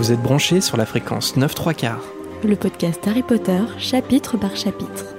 [0.00, 2.02] Vous êtes branchés sur la fréquence 9 3 quarts.
[2.42, 5.14] Le podcast Harry Potter, chapitre par chapitre.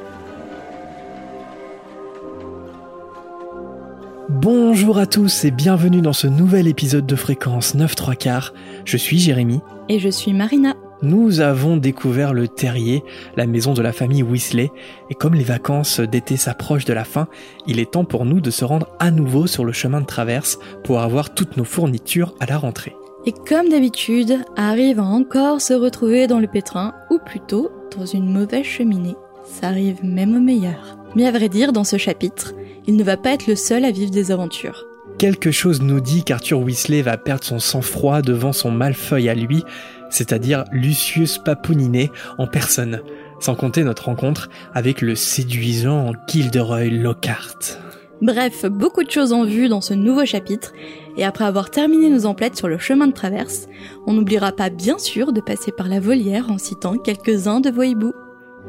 [4.27, 8.55] Bonjour à tous et bienvenue dans ce nouvel épisode de fréquence 9 3 quarts.
[8.83, 9.59] Je suis Jérémy.
[9.87, 10.73] Et je suis Marina.
[11.03, 13.03] Nous avons découvert le terrier,
[13.37, 14.71] la maison de la famille Weasley,
[15.11, 17.27] et comme les vacances d'été s'approchent de la fin,
[17.67, 20.57] il est temps pour nous de se rendre à nouveau sur le chemin de traverse
[20.83, 22.95] pour avoir toutes nos fournitures à la rentrée.
[23.25, 28.31] Et comme d'habitude, Harry va encore se retrouver dans le pétrin, ou plutôt dans une
[28.31, 29.15] mauvaise cheminée.
[29.45, 30.97] Ça arrive même au meilleur.
[31.15, 32.53] Mais à vrai dire, dans ce chapitre,
[32.87, 34.85] il ne va pas être le seul à vivre des aventures.
[35.19, 39.63] Quelque chose nous dit qu'Arthur Weasley va perdre son sang-froid devant son malfeuille à lui,
[40.09, 42.09] c'est-à-dire Lucius Papoulinet
[42.39, 43.01] en personne,
[43.39, 47.77] sans compter notre rencontre avec le séduisant Gilderoy Lockhart.
[48.21, 50.73] Bref, beaucoup de choses en vue dans ce nouveau chapitre,
[51.17, 53.67] et après avoir terminé nos emplettes sur le chemin de traverse,
[54.05, 57.81] on n'oubliera pas bien sûr de passer par la volière en citant quelques-uns de vos
[57.81, 58.13] hiboux.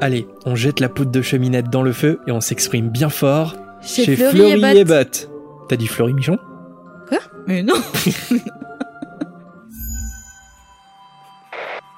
[0.01, 3.55] Allez, on jette la poudre de cheminette dans le feu et on s'exprime bien fort
[3.83, 5.29] Chez Fleury et Bott.
[5.69, 6.39] T'as dit Fleury Michon?
[7.07, 7.19] Quoi?
[7.45, 7.75] Mais non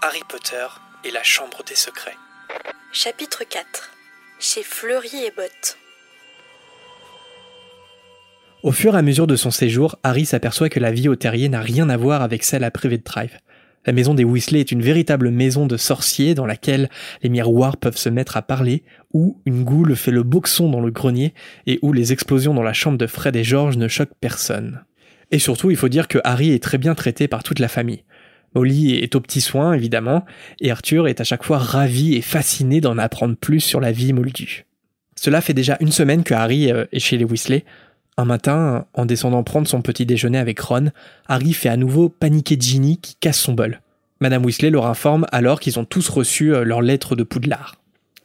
[0.02, 0.68] Harry Potter
[1.06, 2.18] et la Chambre des Secrets.
[2.92, 3.92] Chapitre 4
[4.40, 5.78] Chez Fleury et Bott.
[8.66, 11.50] Au fur et à mesure de son séjour, Harry s'aperçoit que la vie au terrier
[11.50, 13.38] n'a rien à voir avec celle à Privet Drive.
[13.86, 16.90] La maison des Weasley est une véritable maison de sorciers dans laquelle
[17.22, 18.82] les miroirs peuvent se mettre à parler,
[19.14, 21.36] où une goule fait le boxon dans le grenier
[21.68, 24.84] et où les explosions dans la chambre de Fred et George ne choquent personne.
[25.30, 28.04] Et surtout, il faut dire que Harry est très bien traité par toute la famille.
[28.56, 30.26] Molly est aux petits soins, évidemment,
[30.60, 34.12] et Arthur est à chaque fois ravi et fasciné d'en apprendre plus sur la vie
[34.12, 34.66] moldue.
[35.16, 37.64] Cela fait déjà une semaine que Harry euh, est chez les Weasley.
[38.18, 40.92] Un matin, en descendant prendre son petit déjeuner avec Ron,
[41.28, 43.82] Harry fait à nouveau paniquer Ginny qui casse son bol.
[44.22, 47.76] Madame Weasley leur informe alors qu'ils ont tous reçu euh, leur lettre de Poudlard.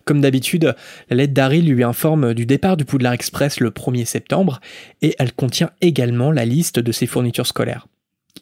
[0.05, 0.75] Comme d'habitude,
[1.09, 4.61] la lettre d'Harry lui informe du départ du Poudlard Express le 1er septembre
[5.03, 7.89] et elle contient également la liste de ses fournitures scolaires.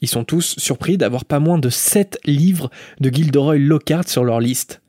[0.01, 2.69] Ils sont tous surpris d'avoir pas moins de 7 livres
[2.99, 4.81] de Gilderoy Lockhart sur leur liste.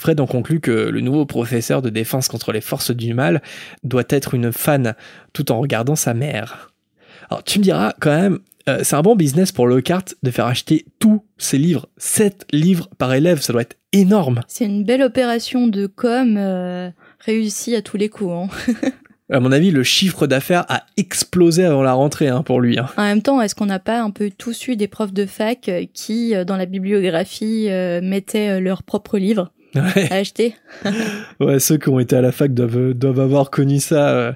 [0.00, 3.42] Fred en conclut que le nouveau professeur de défense contre les forces du mal
[3.84, 4.94] doit être une fan
[5.34, 6.72] tout en regardant sa mère.
[7.28, 8.38] Alors tu me diras quand même,
[8.70, 11.86] euh, c'est un bon business pour Lockhart de faire acheter tous ses livres.
[11.98, 14.40] 7 livres par élève, ça doit être énorme.
[14.48, 18.32] C'est une belle opération de com euh, réussie à tous les coups.
[18.32, 18.48] Hein.
[19.32, 22.78] À mon avis, le chiffre d'affaires a explosé avant la rentrée hein, pour lui.
[22.80, 22.86] hein.
[22.96, 25.68] En même temps, est-ce qu'on n'a pas un peu tous eu des profs de fac
[25.68, 29.52] euh, qui, dans la bibliographie, euh, mettaient leurs propres livres?
[29.74, 30.10] Ouais.
[30.10, 30.54] à acheter
[31.40, 34.10] Ouais, ceux qui ont été à la fac doivent, doivent avoir connu ça.
[34.10, 34.32] euh.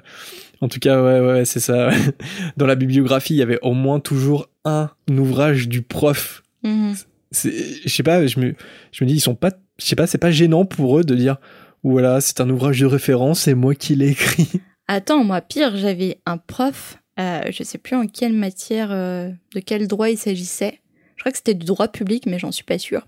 [0.61, 1.89] En tout cas, ouais, ouais, c'est ça.
[2.57, 6.43] Dans la bibliographie, il y avait au moins toujours un ouvrage du prof.
[6.63, 6.95] Mhm.
[7.33, 8.55] Je sais pas, je me,
[8.93, 11.15] je me dis, ils sont pas, je sais pas, c'est pas gênant pour eux de
[11.15, 11.37] dire,
[11.83, 14.47] voilà, c'est un ouvrage de référence, c'est moi qui l'ai écrit.
[14.87, 19.59] Attends, moi, pire, j'avais un prof, euh, je sais plus en quelle matière, euh, de
[19.59, 20.79] quel droit il s'agissait.
[21.17, 23.07] Je crois que c'était du droit public, mais j'en suis pas sûre.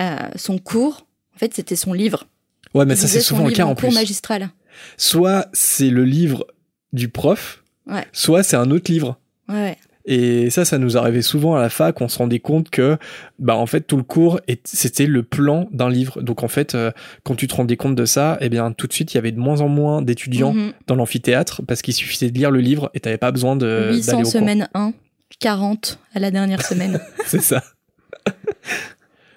[0.00, 1.05] Euh, son cours,
[1.36, 2.24] en fait, c'était son livre.
[2.74, 3.94] Ouais, mais Il ça, c'est souvent le cas en en cours plus.
[3.94, 4.50] magistral.
[4.96, 6.46] Soit c'est le livre
[6.92, 8.04] du prof, Ouais.
[8.12, 9.18] soit c'est un autre livre.
[9.48, 9.76] Ouais.
[10.08, 12.96] Et ça, ça nous arrivait souvent à la fac, on se rendait compte que,
[13.40, 16.22] bah, en fait, tout le cours, c'était le plan d'un livre.
[16.22, 16.92] Donc, en fait, euh,
[17.24, 19.32] quand tu te rendais compte de ça, eh bien, tout de suite, il y avait
[19.32, 20.72] de moins en moins d'étudiants Mhm.
[20.86, 24.06] dans l'amphithéâtre parce qu'il suffisait de lire le livre et t'avais pas besoin de, 800
[24.12, 24.32] d'aller au cours.
[24.32, 24.92] semaine 1,
[25.40, 27.00] 40 à la dernière semaine.
[27.26, 27.64] C'est ça.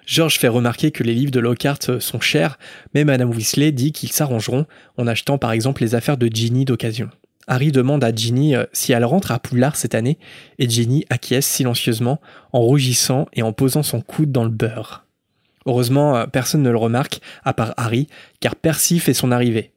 [0.10, 2.58] George fait remarquer que les livres de Lockhart sont chers,
[2.96, 4.66] mais Madame Weasley dit qu'ils s'arrangeront
[4.98, 7.12] en achetant par exemple les affaires de Ginny d'occasion.
[7.46, 10.18] Harry demande à Ginny euh, si elle rentre à Poudlard cette année,
[10.58, 12.20] et Ginny acquiesce silencieusement
[12.54, 15.06] en rougissant et en posant son coude dans le beurre.
[15.68, 18.08] Heureusement, euh, personne ne le remarque, à part Harry,
[18.40, 19.74] car Percy fait son arrivée.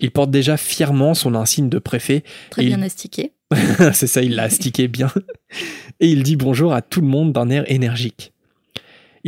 [0.00, 3.32] Il porte déjà fièrement son insigne de préfet, Très Et bien il- astiqué.
[3.92, 5.10] c'est ça, il l'a astiqué bien.
[6.00, 8.32] Et il dit bonjour à tout le monde d'un air énergique.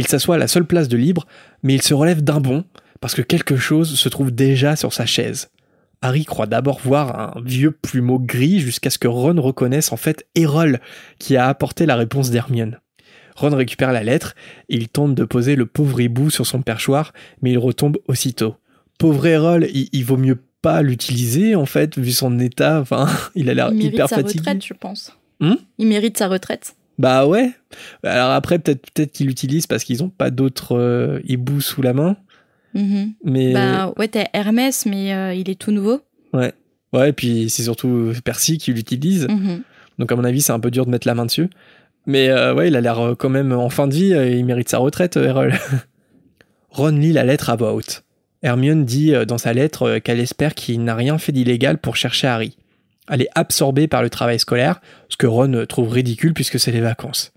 [0.01, 1.27] Il s'assoit à la seule place de libre,
[1.63, 2.65] mais il se relève d'un bond,
[3.03, 5.51] parce que quelque chose se trouve déjà sur sa chaise.
[6.01, 10.27] Harry croit d'abord voir un vieux plumeau gris jusqu'à ce que Ron reconnaisse en fait
[10.35, 10.81] Errol,
[11.19, 12.81] qui a apporté la réponse d'Hermione.
[13.37, 14.35] Ron récupère la lettre
[14.71, 17.13] et il tente de poser le pauvre hibou sur son perchoir,
[17.43, 18.57] mais il retombe aussitôt.
[18.99, 23.51] Pauvre Errol, il, il vaut mieux pas l'utiliser en fait, vu son état, enfin, il
[23.51, 24.39] a l'air Il mérite hyper sa fatigué.
[24.39, 25.15] retraite, je pense.
[25.41, 25.57] Hmm?
[25.77, 26.75] Il mérite sa retraite.
[27.01, 27.51] Bah ouais.
[28.05, 31.95] Alors après, peut-être peut-être qu'ils l'utilisent parce qu'ils ont pas d'autres euh, hiboux sous la
[31.95, 32.17] main.
[32.75, 33.15] Mhm.
[33.25, 36.01] Mais Bah ouais, t'as Hermès, mais euh, il est tout nouveau.
[36.35, 36.53] ouais.
[36.93, 39.29] Ouais, et puis c'est surtout Percy qui l'utilise.
[39.29, 39.63] Mhm.
[39.99, 41.49] Donc à mon avis, c'est un peu dur de mettre la main dessus.
[42.07, 44.45] Mais euh, ouais, il a l'air euh, quand même en fin de vie, euh, il
[44.45, 45.55] mérite sa retraite, euh, Errol.
[46.71, 48.03] Ron lit la lettre à voix haute.
[48.43, 51.95] Hermione dit euh, dans sa lettre euh, qu'elle espère qu'il n'a rien fait d'illégal pour
[51.97, 52.57] chercher Harry.
[53.11, 56.81] Elle est absorbée par le travail scolaire, ce que Ron trouve ridicule puisque c'est les
[56.81, 57.33] vacances.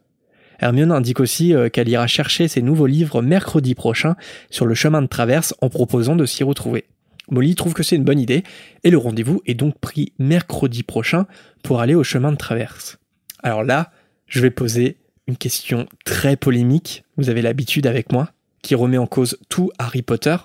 [0.59, 4.15] Hermione indique aussi euh, qu'elle ira chercher ses nouveaux livres mercredi prochain
[4.49, 6.85] sur le chemin de traverse en proposant de s'y retrouver.
[7.29, 8.43] Molly trouve que c'est une bonne idée
[8.83, 11.25] et le rendez-vous est donc pris mercredi prochain
[11.63, 12.97] pour aller au chemin de traverse.
[13.41, 13.91] Alors là,
[14.27, 14.97] je vais poser
[15.27, 18.29] une question très polémique, vous avez l'habitude avec moi,
[18.61, 20.35] qui remet en cause tout Harry Potter.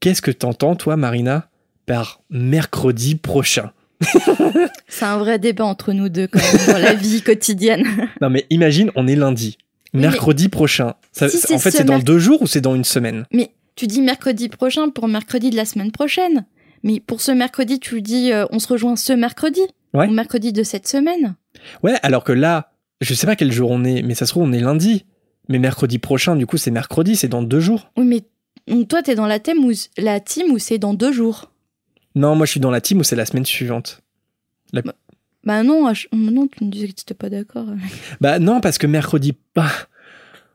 [0.00, 1.48] Qu'est-ce que t'entends, toi, Marina,
[1.86, 3.72] par mercredi prochain?
[4.88, 7.84] C'est un vrai débat entre nous deux quand même dans la vie quotidienne.
[8.20, 9.58] Non mais imagine, on est lundi.
[9.92, 10.94] Mercredi prochain.
[11.12, 13.24] Ça- Si en fait, ce c'est dans deux jours ou c'est dans une semaine?
[13.32, 16.44] Mais tu dis mercredi prochain pour mercredi de la semaine prochaine.
[16.82, 19.60] Mais pour ce mercredi, tu dis euh, on se rejoint ce mercredi
[19.94, 20.08] Ouais.
[20.08, 21.36] Ou mercredi de cette semaine
[21.82, 24.42] Ouais, alors que là, je sais pas quel jour on est, mais ça se trouve,
[24.42, 25.06] on est lundi.
[25.48, 27.90] Mais mercredi prochain, du coup, c'est mercredi, c'est dans deux jours.
[27.96, 28.20] Oui, mais
[28.68, 31.50] donc toi, t'es dans la, thème où, la team où c'est dans deux jours?
[32.16, 34.00] Non, moi, je suis dans la team où c'est la semaine suivante.
[35.44, 37.68] Bah non, H- non, tu me disais que t'étais pas d'accord.
[38.20, 39.34] Bah non, parce que mercredi...
[39.54, 39.70] bah,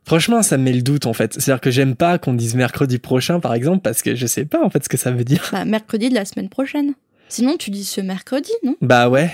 [0.03, 1.33] franchement, ça me met le doute, en fait.
[1.33, 4.61] C'est-à-dire que j'aime pas qu'on dise mercredi prochain, par exemple, parce que je sais pas,
[4.65, 5.47] en fait, ce que ça veut dire.
[5.53, 6.93] Bah mercredi de la semaine prochaine.
[7.29, 8.75] Sinon, tu dis ce mercredi, non?
[8.81, 9.31] Bah ouais,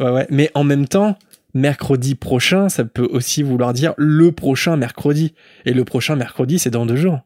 [0.00, 0.26] ouais, ouais.
[0.30, 1.16] Mais en même temps,
[1.54, 5.34] mercredi prochain, ça peut aussi vouloir dire le prochain mercredi.
[5.66, 7.20] Et le prochain mercredi, c'est dans deux jours.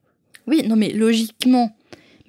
[0.47, 1.75] Oui, non, mais logiquement,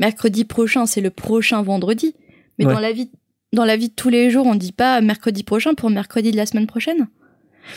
[0.01, 2.15] mercredi prochain, c'est le prochain vendredi.
[2.59, 2.73] Mais Ouais.
[2.73, 3.09] dans la vie,
[3.53, 6.37] dans la vie de tous les jours, on dit pas mercredi prochain pour mercredi de
[6.37, 7.07] la semaine prochaine.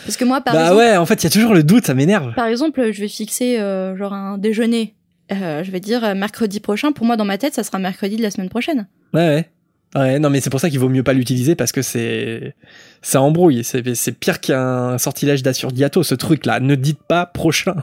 [0.03, 1.85] Parce que moi, par bah exemple, ouais, en fait, il y a toujours le doute,
[1.85, 2.33] ça m'énerve.
[2.33, 4.95] par exemple, je vais fixer euh, genre un déjeuner.
[5.31, 6.91] Euh, je vais dire euh, mercredi prochain.
[6.91, 8.87] Pour moi, dans ma tête, ça sera mercredi de la semaine prochaine.
[9.13, 9.49] Ouais, ouais.
[9.95, 12.53] Ouais, non, mais c'est pour ça qu'il vaut mieux pas l'utiliser parce que c'est.
[13.01, 13.63] Ça embrouille.
[13.63, 16.59] C'est c'est pire qu'un sortilège d'Assurdiato, ce truc-là.
[16.59, 17.75] Ne dites pas prochain.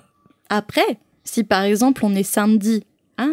[0.50, 2.84] Après, si par exemple on est samedi,
[3.16, 3.28] ah,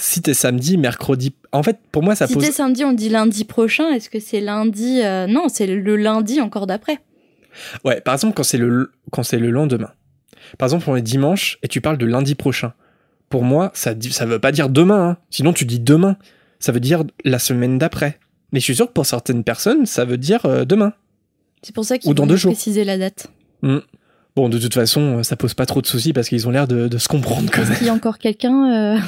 [0.00, 1.34] Si t'es samedi, mercredi.
[1.52, 2.44] En fait, pour moi, ça si pose.
[2.44, 3.90] t'es samedi, on dit lundi prochain.
[3.90, 6.98] Est-ce que c'est lundi euh, Non, c'est le lundi encore d'après.
[7.84, 9.90] Ouais, par exemple, quand c'est le, quand c'est le lendemain.
[10.56, 12.72] Par exemple, on est dimanche et tu parles de lundi prochain.
[13.28, 15.10] Pour moi, ça, ça veut pas dire demain.
[15.10, 15.16] hein.
[15.30, 16.16] Sinon, tu dis demain.
[16.60, 18.18] Ça veut dire la semaine d'après.
[18.52, 20.92] Mais je suis sûr que pour certaines personnes, ça veut dire euh, demain.
[21.62, 23.26] C'est pour ça qu'il faut préciser la date.
[24.38, 26.86] Bon, de toute façon, ça pose pas trop de soucis parce qu'ils ont l'air de,
[26.86, 27.72] de se comprendre quand même.
[27.72, 28.98] Est-ce qu'il y a encore quelqu'un euh,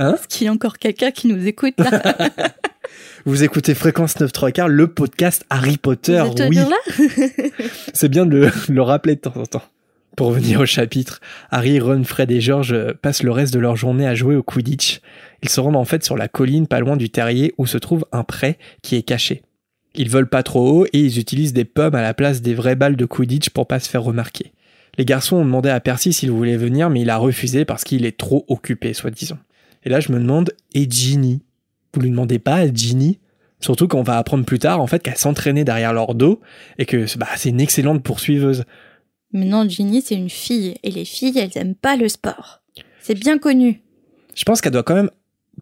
[0.00, 2.02] Hein Est-ce qu'il y a encore quelqu'un qui nous écoute là
[3.24, 6.20] Vous écoutez Fréquence 9 3 quarts, le podcast Harry Potter.
[6.24, 7.46] Vous êtes oui, toujours là
[7.94, 9.62] c'est bien de le, le rappeler de temps en temps.
[10.16, 11.20] Pour revenir au chapitre,
[11.52, 14.42] Harry, Ron, Fred et George euh, passent le reste de leur journée à jouer au
[14.42, 15.02] Quidditch.
[15.44, 18.06] Ils se rendent en fait sur la colline pas loin du terrier où se trouve
[18.10, 19.42] un pré qui est caché.
[19.94, 22.74] Ils volent pas trop haut et ils utilisent des pommes à la place des vraies
[22.74, 24.52] balles de Quidditch pour pas se faire remarquer.
[25.00, 28.04] Les garçons ont demandé à Percy s'il voulait venir mais il a refusé parce qu'il
[28.04, 29.38] est trop occupé, soi-disant.
[29.82, 31.40] Et là je me demande, et Ginny?
[31.94, 33.18] Vous lui demandez pas à Ginny?
[33.60, 36.42] Surtout qu'on va apprendre plus tard en fait qu'elle s'entraînait derrière leur dos
[36.76, 38.64] et que bah, c'est une excellente poursuiveuse.
[39.32, 40.74] Mais non, Ginny, c'est une fille.
[40.82, 42.60] Et les filles, elles aiment pas le sport.
[43.00, 43.80] C'est bien connu.
[44.34, 45.10] Je pense qu'elle doit quand même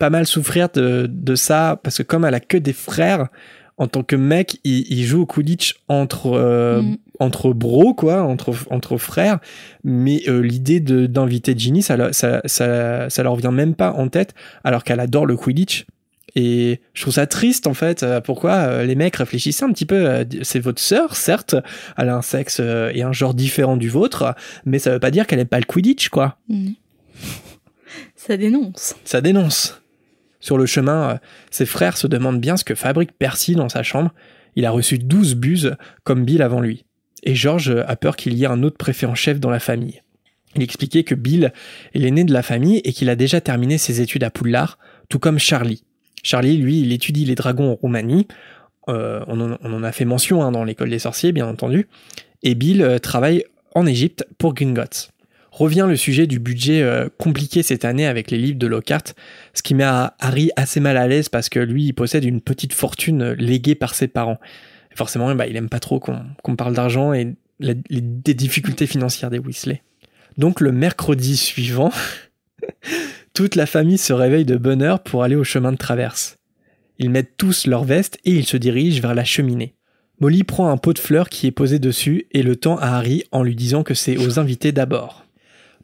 [0.00, 3.28] pas mal souffrir de, de ça, parce que comme elle a que des frères,
[3.78, 6.96] en tant que mec, il, il joue au Quidditch entre, euh, Mm.
[7.20, 9.38] entre bros, quoi, entre, entre frères,
[9.84, 14.08] mais euh, l'idée de- d'inviter Ginny, ça, ça, ça, ça leur vient même pas en
[14.08, 15.86] tête, alors qu'elle adore le Quidditch.
[16.34, 18.02] Et je trouve ça triste en fait.
[18.02, 20.06] euh, Pourquoi euh, les mecs réfléchissent un petit peu.
[20.08, 21.56] euh, C'est votre sœur, certes.
[21.96, 24.34] Elle a un sexe et un genre différent du vôtre,
[24.66, 26.36] mais ça veut pas dire qu'elle aime pas le Quidditch, quoi.
[26.48, 26.72] Mm.
[28.14, 28.94] Ça dénonce.
[29.04, 29.80] Ça dénonce.
[30.40, 31.16] Sur le chemin, euh,
[31.50, 34.12] ses frères se demandent bien ce que fabrique Percy dans sa chambre.
[34.56, 36.84] Il a reçu 12 buses, comme Bill avant lui.
[37.22, 40.02] Et George a peur qu'il y ait un autre préfet en chef dans la famille.
[40.56, 41.52] Il expliquait que Bill
[41.94, 44.78] est l'aîné de la famille et qu'il a déjà terminé ses études à Poudlard,
[45.08, 45.84] tout comme Charlie.
[46.22, 48.26] Charlie, lui, il étudie les dragons en Roumanie.
[48.88, 51.88] Euh, on, en, a fait mention hein, dans l'école des sorciers, bien entendu.
[52.42, 55.10] Et Bill euh, travaille en Égypte pour Gringotts.
[55.58, 59.02] Revient le sujet du budget euh, compliqué cette année avec les livres de Lockhart,
[59.54, 62.72] ce qui met Harry assez mal à l'aise parce que lui, il possède une petite
[62.72, 64.38] fortune euh, léguée par ses parents.
[64.94, 69.82] Forcément, bah, il aime pas trop qu'on parle d'argent et des difficultés financières des Weasley.
[70.36, 71.90] Donc le mercredi suivant,
[73.34, 76.38] toute la famille se réveille de bonne heure pour aller au chemin de traverse.
[77.00, 79.74] Ils mettent tous leurs vestes et ils se dirigent vers la cheminée.
[80.20, 83.24] Molly prend un pot de fleurs qui est posé dessus et le tend à Harry
[83.32, 85.24] en lui disant que c'est aux invités d'abord.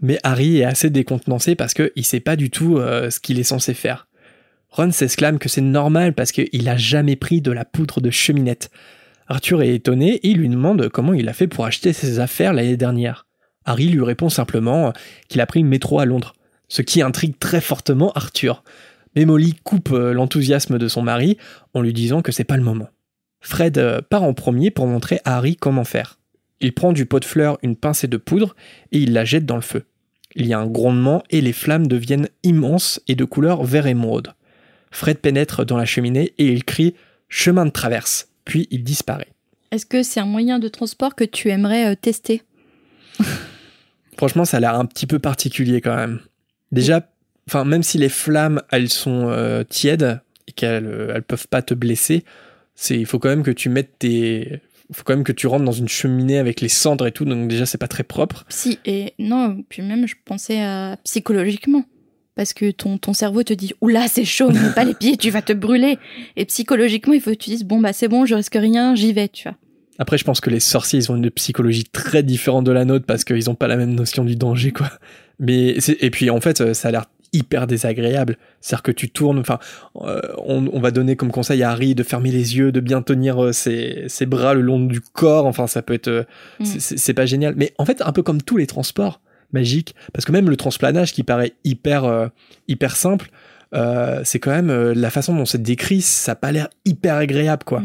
[0.05, 3.43] Mais Harry est assez décontenancé parce qu'il sait pas du tout euh, ce qu'il est
[3.43, 4.07] censé faire.
[4.69, 8.71] Ron s'exclame que c'est normal parce qu'il a jamais pris de la poudre de cheminette.
[9.29, 12.77] Arthur est étonné et lui demande comment il a fait pour acheter ses affaires l'année
[12.77, 13.27] dernière.
[13.65, 14.93] Harry lui répond simplement
[15.29, 16.35] qu'il a pris le métro à Londres,
[16.69, 18.63] ce qui intrigue très fortement Arthur.
[19.17, 21.39] Mais Molly coupe euh, l'enthousiasme de son mari
[21.73, 22.91] en lui disant que c'est pas le moment.
[23.41, 26.19] Fred euh, part en premier pour montrer à Harry comment faire.
[26.61, 28.55] Il prend du pot de fleurs une pincée de poudre
[28.93, 29.87] et il la jette dans le feu.
[30.35, 34.35] Il y a un grondement et les flammes deviennent immenses et de couleur vert émeraude.
[34.91, 36.95] Fred pénètre dans la cheminée et il crie
[37.29, 39.33] Chemin de traverse, puis il disparaît.
[39.71, 42.43] Est-ce que c'est un moyen de transport que tu aimerais euh, tester?
[44.17, 46.21] Franchement, ça a l'air un petit peu particulier quand même.
[46.71, 47.11] Déjà,
[47.49, 51.63] enfin, même si les flammes, elles sont euh, tièdes et qu'elles euh, elles peuvent pas
[51.63, 52.25] te blesser,
[52.77, 54.61] c'est, il faut quand même que tu mettes tes,
[54.93, 57.49] faut quand même que tu rentres dans une cheminée avec les cendres et tout, donc
[57.49, 58.45] déjà c'est pas très propre.
[58.49, 61.85] Si, et non, puis même je pensais à psychologiquement.
[62.37, 65.31] Parce que ton, ton cerveau te dit Oula, c'est chaud, ne pas les pieds, tu
[65.31, 65.99] vas te brûler.
[66.35, 69.13] Et psychologiquement, il faut que tu dises Bon, bah c'est bon, je risque rien, j'y
[69.13, 69.57] vais, tu vois.
[69.99, 73.07] Après, je pense que les sorciers, ils ont une psychologie très différente de la nôtre
[73.07, 74.91] parce qu'ils ont pas la même notion du danger, quoi.
[75.39, 78.39] Mais et puis en fait, ça a l'air hyper désagréable.
[78.61, 79.59] C'est-à-dire que tu tournes, enfin,
[79.97, 83.45] euh, on, va donner comme conseil à Harry de fermer les yeux, de bien tenir
[83.45, 85.45] euh, ses, ses, bras le long du corps.
[85.45, 86.23] Enfin, ça peut être, euh,
[86.61, 86.65] mm.
[86.65, 87.55] c'est pas génial.
[87.57, 89.21] Mais en fait, un peu comme tous les transports
[89.53, 92.31] magiques, parce que même le transplanage qui paraît hyper,
[92.67, 93.31] hyper simple,
[94.25, 97.83] c'est quand même la façon dont c'est décrit, ça n'a pas l'air hyper agréable, quoi.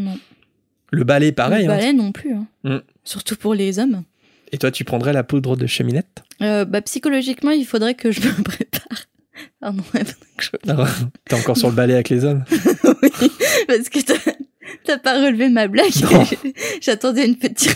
[0.91, 1.67] Le balai, pareil.
[1.67, 1.75] Le hein.
[1.75, 2.33] balai non plus.
[2.33, 2.47] Hein.
[2.63, 2.77] Mm.
[3.03, 4.03] Surtout pour les hommes.
[4.51, 6.23] Et toi, tu prendrais la poudre de cheminette?
[6.39, 9.09] Bah, Psychologiquement, il faudrait que je me prépare.
[9.61, 9.83] Ah non,
[10.69, 10.87] ah
[11.25, 12.45] T'es encore sur le balai avec les hommes
[13.03, 13.31] Oui,
[13.67, 13.99] parce que
[14.85, 15.91] t'as pas relevé ma blague.
[16.81, 17.75] J'attendais une petite.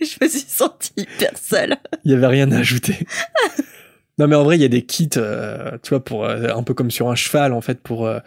[0.00, 1.76] je me suis sentie hyper seule.
[2.04, 2.98] Il y avait rien à ajouter.
[4.18, 6.62] non, mais en vrai, il y a des kits, euh, tu vois, pour euh, un
[6.62, 8.18] peu comme sur un cheval, en fait, pour euh,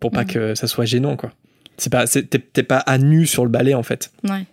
[0.00, 0.28] pour pas mhm.
[0.28, 1.30] que ça soit gênant, quoi.
[1.76, 4.10] C'est pas, t'es pas à nu sur le balai, en fait.
[4.24, 4.46] Ouais.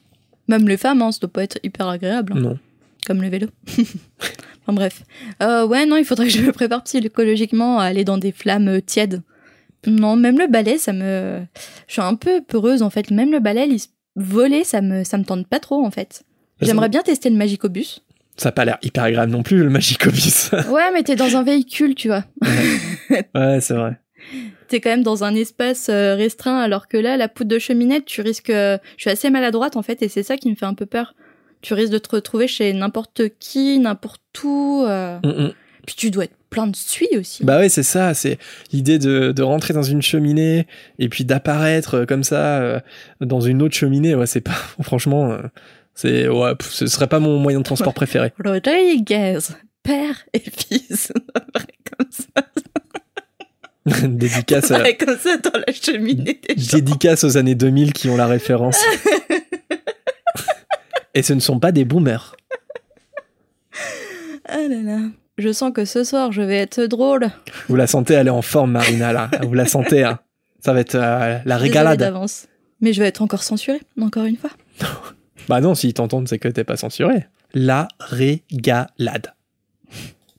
[0.47, 2.33] Même les femmes, hein, ça doit pas être hyper agréable.
[2.35, 2.39] Hein.
[2.39, 2.59] Non.
[3.05, 3.47] Comme le vélo.
[4.69, 5.03] Enfin bref.
[5.41, 8.81] Euh, ouais, non, il faudrait que je me prépare psychologiquement à aller dans des flammes
[8.81, 9.21] tièdes.
[9.87, 11.41] Non, même le balai, ça me.
[11.87, 13.11] Je suis un peu peureuse en fait.
[13.11, 13.67] Même le balai,
[14.15, 16.23] voler, ça me, ça me tente pas trop en fait.
[16.61, 18.01] J'aimerais bien tester le Magicobus.
[18.35, 20.51] Ça a pas l'air hyper agréable non plus, le Magicobus.
[20.69, 22.25] ouais, mais t'es dans un véhicule, tu vois.
[23.35, 23.97] ouais, c'est vrai.
[24.67, 28.05] T'es quand même dans un espace euh, restreint, alors que là, la poudre de cheminette,
[28.05, 28.51] tu risques.
[28.51, 31.15] Je suis assez maladroite en fait, et c'est ça qui me fait un peu peur
[31.61, 35.19] tu risques de te retrouver chez n'importe qui, n'importe Euh.
[35.23, 35.53] Mm, mm.
[35.85, 37.43] Puis tu dois être plein de suie aussi.
[37.43, 38.13] Bah oui, c'est ça.
[38.13, 38.37] C'est
[38.71, 40.67] l'idée de, de, rentrer dans une cheminée
[40.99, 42.79] et puis d'apparaître euh, comme ça euh,
[43.21, 44.15] dans une autre cheminée.
[44.15, 44.57] Ouais, c'est pas.
[44.81, 45.37] Franchement,
[45.95, 48.33] c'est ouais, ce serait pas mon moyen de transport préféré.
[48.43, 49.39] Rodriguez,
[49.83, 51.11] père et fils,
[51.97, 52.43] comme ça.
[54.07, 54.93] Dédicace à...
[54.93, 56.39] comme ça dans la cheminée.
[56.71, 58.79] Dédicace aux années 2000 qui ont la référence.
[61.15, 62.35] Et ce ne sont pas des boomers.
[64.51, 64.99] Ah là là.
[65.37, 67.29] Je sens que ce soir, je vais être drôle.
[67.69, 69.29] Vous la sentez, elle est en forme, Marina, là.
[69.41, 70.19] Vous la sentez, hein.
[70.59, 71.99] Ça va être euh, la régalade.
[71.99, 72.47] d'avance.
[72.81, 74.49] Mais je vais être encore censurée, encore une fois.
[75.47, 77.25] bah non, s'ils t'entendent, c'est que t'es pas censuré.
[77.53, 79.33] La régalade.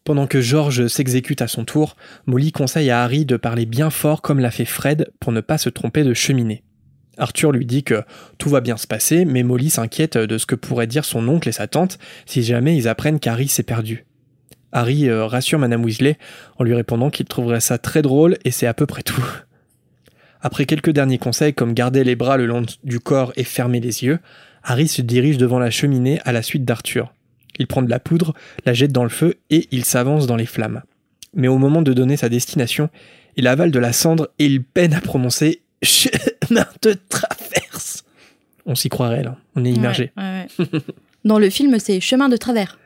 [0.05, 4.23] Pendant que George s'exécute à son tour, Molly conseille à Harry de parler bien fort
[4.23, 6.63] comme l'a fait Fred pour ne pas se tromper de cheminée.
[7.21, 8.03] Arthur lui dit que
[8.39, 11.49] tout va bien se passer, mais Molly s'inquiète de ce que pourraient dire son oncle
[11.49, 14.07] et sa tante si jamais ils apprennent qu'Harry s'est perdu.
[14.73, 16.17] Harry euh, rassure Madame Weasley
[16.59, 19.25] en lui répondant qu'il trouverait ça très drôle et c'est à peu près tout.
[20.41, 24.05] Après quelques derniers conseils comme garder les bras le long du corps et fermer les
[24.05, 24.19] yeux,
[24.63, 27.13] Harry se dirige devant la cheminée à la suite d'Arthur.
[27.59, 28.33] Il prend de la poudre,
[28.65, 30.83] la jette dans le feu et il s'avance dans les flammes.
[31.35, 32.89] Mais au moment de donner sa destination,
[33.37, 38.05] il avale de la cendre et il peine à prononcer chemin de traverse.
[38.67, 40.13] On s'y croirait là, on est immergé.
[41.25, 42.79] dans le film, c'est chemin de travers.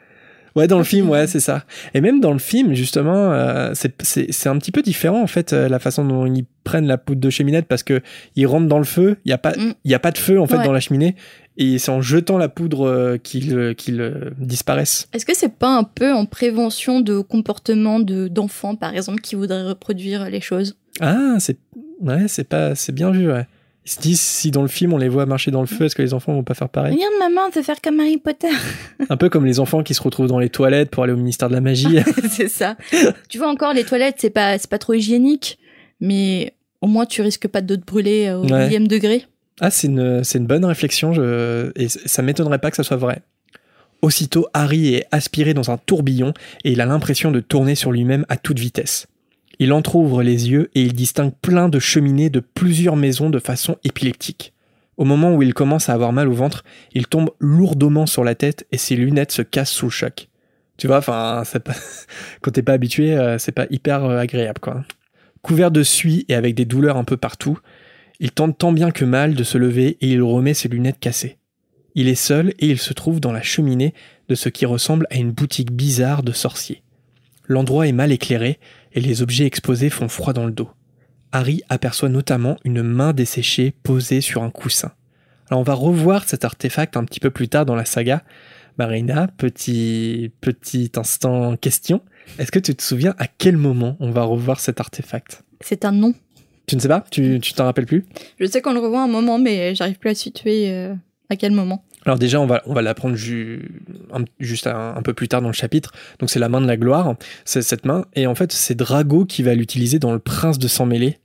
[0.57, 1.65] Ouais, dans le film, ouais, c'est ça.
[1.95, 5.69] Et même dans le film, justement, euh, c'est un petit peu différent en fait euh,
[5.69, 8.01] la façon dont ils prennent la poudre de cheminette parce que
[8.37, 9.17] ils rentrent dans le feu.
[9.25, 9.75] Il y a pas, mm.
[9.85, 11.17] y a pas de feu en fait dans la cheminée
[11.57, 15.09] et c'est en jetant la poudre euh, qu'ils qu'ils disparaissent.
[15.13, 19.35] Est-ce que c'est pas un peu en prévention de comportement de d'enfants par exemple qui
[19.35, 20.77] voudraient reproduire les choses?
[21.01, 21.59] Ah, c'est
[22.01, 23.47] Ouais, c'est pas, c'est bien vu, ouais.
[23.87, 25.95] Ils se disent, si dans le film on les voit marcher dans le feu, est-ce
[25.95, 26.95] que les enfants vont pas faire pareil?
[26.95, 28.49] Regarde maman, te faire comme Harry Potter.
[29.11, 31.49] Un peu comme les enfants qui se retrouvent dans les toilettes pour aller au ministère
[31.49, 31.99] de la magie.
[32.31, 32.77] c'est ça.
[33.29, 35.59] tu vois encore les toilettes, c'est pas, c'est pas trop hygiénique,
[36.01, 39.27] mais au moins tu risques pas de te brûler au millième degré.
[39.61, 41.71] Ah, c'est une, c'est une bonne réflexion, je...
[41.77, 43.21] et ça m'étonnerait pas que ça soit vrai.
[44.03, 48.27] Aussitôt, Harry est aspiré dans un tourbillon et il a l'impression de tourner sur lui-même
[48.29, 49.07] à toute vitesse.
[49.65, 53.79] Il entr'ouvre les yeux et il distingue plein de cheminées de plusieurs maisons de façon
[53.83, 54.53] épileptique.
[54.99, 58.35] Au moment où il commence à avoir mal au ventre, il tombe lourdement sur la
[58.35, 60.29] tête et ses lunettes se cassent sous le choc.
[60.77, 61.45] Tu vois, enfin,
[62.43, 64.85] quand t'es pas habitué, euh, c'est pas hyper euh, agréable, quoi.
[65.41, 67.59] Couvert de suie et avec des douleurs un peu partout,
[68.21, 71.39] il tente tant bien que mal de se lever et il remet ses lunettes cassées.
[71.95, 73.95] Il est seul et il se trouve dans la cheminée
[74.29, 76.84] de ce qui ressemble à une boutique bizarre de sorciers.
[77.47, 78.59] L'endroit est mal éclairé
[78.93, 80.71] et les objets exposés font froid dans le dos.
[81.33, 84.93] Harry aperçoit notamment une main desséchée posée sur un coussin.
[85.51, 88.23] Alors on va revoir cet artefact un petit peu plus tard dans la saga.
[88.79, 92.01] Marina, petit, petit instant question.
[92.39, 95.45] Est-ce que tu te souviens à quel moment on va revoir cet artefact?
[95.61, 96.15] C'est un nom.
[96.67, 97.05] Tu ne sais pas?
[97.11, 98.05] Tu t'en rappelles plus?
[98.41, 100.95] Je sais qu'on le revoit un moment, mais j'arrive plus à situer euh,
[101.29, 101.85] à quel moment.
[102.05, 105.93] Alors déjà, on va, on va l'apprendre juste un, peu plus tard dans le chapitre.
[106.19, 108.05] Donc c'est la main de la gloire, c'est cette main.
[108.15, 111.19] Et en fait, c'est Drago qui va l'utiliser dans le Prince de sang mêlé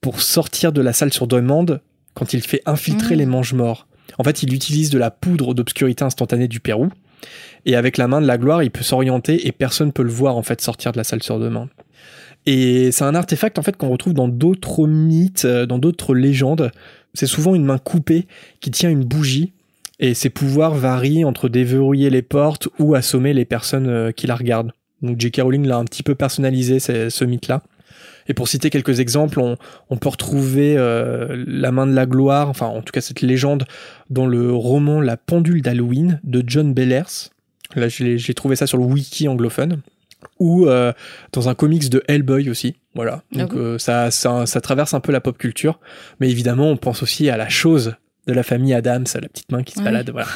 [0.00, 1.80] pour sortir de la salle sur demande
[2.14, 3.18] quand il fait infiltrer mmh.
[3.18, 3.86] les mange-morts.
[4.18, 6.90] En fait, il utilise de la poudre d'obscurité instantanée du Pérou.
[7.66, 10.36] Et avec la main de la gloire, il peut s'orienter et personne peut le voir
[10.36, 11.68] en fait sortir de la salle sur demande.
[12.46, 16.70] Et c'est un artefact en fait qu'on retrouve dans d'autres mythes, euh, dans d'autres légendes.
[17.12, 18.26] C'est souvent une main coupée
[18.60, 19.52] qui tient une bougie
[20.00, 24.34] et ses pouvoirs varient entre déverrouiller les portes ou assommer les personnes euh, qui la
[24.34, 24.72] regardent.
[25.02, 25.42] Donc J.K.
[25.42, 27.62] Rowling l'a un petit peu personnalisé ce mythe-là.
[28.28, 32.66] Et pour citer quelques exemples, on, peut retrouver euh, la main de la gloire, enfin
[32.66, 33.64] en tout cas cette légende
[34.08, 37.30] dans le roman La pendule d'Halloween de John Bellers.
[37.76, 39.80] Là j'ai trouvé ça sur le wiki anglophone.
[40.38, 40.92] Ou euh,
[41.32, 43.22] dans un comics de Hellboy aussi, voilà.
[43.34, 45.80] Ah Donc ça, ça, ça traverse un peu la pop culture,
[46.20, 47.94] mais évidemment on pense aussi à la chose
[48.26, 50.28] de la famille Adams, la petite main qui se balade, voilà.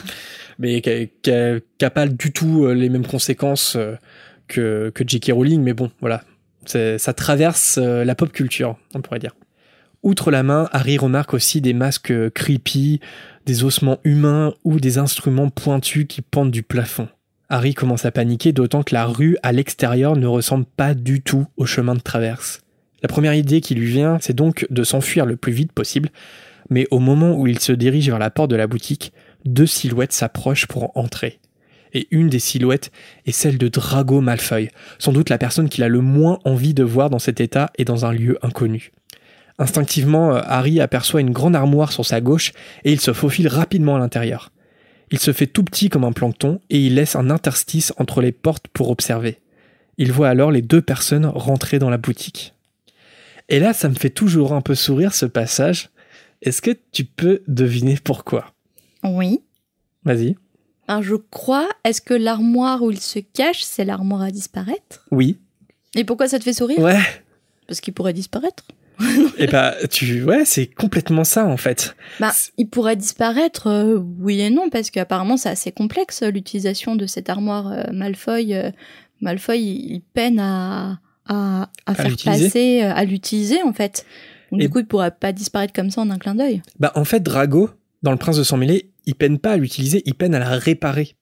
[0.59, 3.95] Mais qui n'a pas du tout euh, les mêmes conséquences euh,
[4.49, 5.33] que, que J.K.
[5.33, 6.23] Rowling, mais bon, voilà.
[6.67, 9.35] Ça traverse euh, la pop culture, on pourrait dire.
[10.03, 13.01] Outre la main, Harry remarque aussi des masques creepy,
[13.47, 17.09] des ossements humains ou des instruments pointus qui pendent du plafond.
[17.49, 21.47] Harry commence à paniquer, d'autant que la rue à l'extérieur ne ressemble pas du tout
[21.57, 22.63] au chemin de traverse.
[23.03, 26.11] La première idée qui lui vient, c'est donc de s'enfuir le plus vite possible,
[26.71, 29.13] mais au moment où il se dirige vers la porte de la boutique,
[29.45, 31.41] deux silhouettes s'approchent pour entrer.
[31.93, 32.91] Et une des silhouettes
[33.27, 36.83] est celle de Drago Malfoy, sans doute la personne qu'il a le moins envie de
[36.83, 38.91] voir dans cet état et dans un lieu inconnu.
[39.59, 43.95] Instinctivement, euh, Harry aperçoit une grande armoire sur sa gauche et il se faufile rapidement
[43.95, 44.51] à l'intérieur.
[45.13, 48.33] Il se fait tout petit comme un plancton et il laisse un interstice entre les
[48.33, 49.39] portes pour observer.
[49.97, 52.55] Il voit alors les deux personnes rentrer dans la boutique.
[53.49, 55.91] Et là, ça me fait toujours un peu sourire ce passage,
[56.45, 58.53] est-ce que tu peux deviner pourquoi?
[59.03, 59.41] Oui.
[60.05, 60.37] Vas-y.
[60.87, 65.07] Alors je crois, est-ce que l'armoire où il se cache, c'est l'armoire à disparaître?
[65.11, 65.39] Oui.
[65.95, 66.79] Et pourquoi ça te fait sourire?
[66.79, 67.01] Ouais.
[67.67, 68.65] Parce qu'il pourrait disparaître.
[69.01, 69.05] et
[69.39, 71.97] eh bah tu ouais c'est complètement ça en fait.
[72.21, 77.07] Bah il pourrait disparaître euh, oui et non parce qu'apparemment c'est assez complexe l'utilisation de
[77.07, 78.55] cette armoire euh, Malfoy.
[78.55, 78.71] Euh,
[79.21, 84.05] Malfoy il, peine à à, faire passer à l'utiliser en fait
[84.55, 86.63] et du coup, il pourra pas disparaître comme ça en un clin d'œil.
[86.79, 87.71] Bah, en fait, Drago,
[88.03, 90.51] dans Le Prince de Sang Mêlé, il peine pas à l'utiliser, il peine à la
[90.51, 91.17] réparer.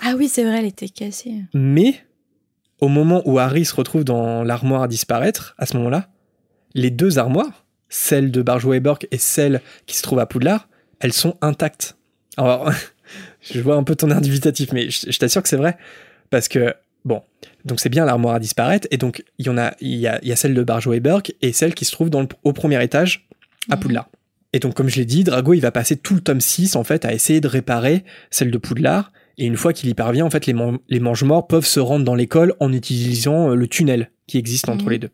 [0.00, 1.42] Ah oui, c'est vrai, elle était cassée.
[1.54, 1.94] Mais,
[2.80, 6.08] au moment où Harry se retrouve dans l'armoire à disparaître, à ce moment-là,
[6.74, 10.68] les deux armoires, celle de Barjois et Burke et celle qui se trouve à Poudlard,
[11.00, 11.96] elles sont intactes.
[12.36, 12.70] Alors,
[13.40, 15.76] je vois un peu ton air dubitatif, mais je t'assure que c'est vrai.
[16.30, 17.22] Parce que Bon,
[17.64, 20.36] donc c'est bien l'armoire à disparaître, et donc il y en a, il y a,
[20.36, 23.28] celle de Barjo et Burke et celle qui se trouve dans au premier étage
[23.70, 23.82] à mhm.
[23.82, 24.08] Poudlard.
[24.52, 26.84] Et donc comme je l'ai dit, Drago il va passer tout le tome 6 en
[26.84, 30.30] fait à essayer de réparer celle de Poudlard, et une fois qu'il y parvient, en
[30.30, 30.54] fait les,
[30.88, 34.84] les mange-morts peuvent se rendre dans l'école en utilisant euh, le tunnel qui existe entre
[34.84, 34.90] mhm.
[34.90, 35.10] les deux.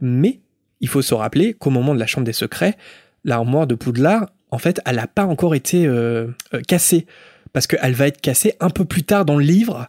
[0.00, 0.40] Mais
[0.80, 2.76] il faut se rappeler qu'au moment de la chambre des secrets,
[3.24, 7.06] l'armoire de Poudlard, en fait, elle n'a pas encore été euh, euh, cassée,
[7.52, 9.88] parce qu'elle va être cassée un peu plus tard dans le livre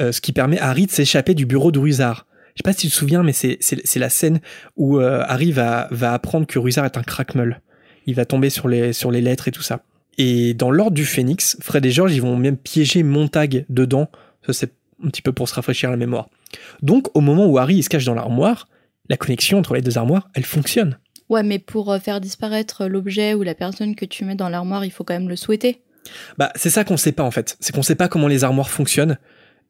[0.00, 2.26] Euh, ce qui permet à Harry de s'échapper du bureau de Rusard.
[2.54, 3.58] Je sais pas si tu te souviens, mais c'est,
[3.96, 4.40] la scène
[4.76, 7.60] où euh, Harry va, va apprendre que Rusard est un crackmull.
[8.06, 9.82] Il va tomber sur les, sur les lettres et tout ça.
[10.16, 14.10] Et dans l'ordre du Phénix, Fred et George, ils vont même piéger Montag dedans.
[14.46, 14.72] Ça, c'est
[15.04, 16.28] un petit peu pour se rafraîchir la mémoire.
[16.80, 18.68] Donc, au moment où Harry se cache dans l'armoire,
[19.10, 20.98] la connexion entre les deux armoires, elle fonctionne.
[21.28, 24.84] Ouais, mais pour euh, faire disparaître l'objet ou la personne que tu mets dans l'armoire,
[24.84, 25.82] il faut quand même le souhaiter.
[26.38, 27.56] Bah, c'est ça qu'on sait pas en fait.
[27.60, 29.18] C'est qu'on sait pas comment les armoires fonctionnent.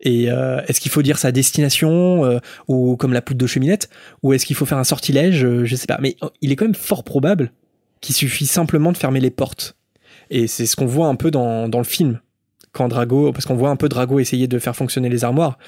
[0.00, 3.88] Et euh, est-ce qu'il faut dire sa destination euh, ou comme la poudre de cheminette
[4.22, 5.98] ou est-ce qu'il faut faire un sortilège euh, Je sais pas.
[6.00, 7.52] Mais il est quand même fort probable
[8.00, 9.76] qu'il suffit simplement de fermer les portes.
[10.30, 12.20] Et c'est ce qu'on voit un peu dans, dans le film.
[12.72, 15.58] quand Drago, parce qu'on voit un peu Drago essayer de faire fonctionner les armoires,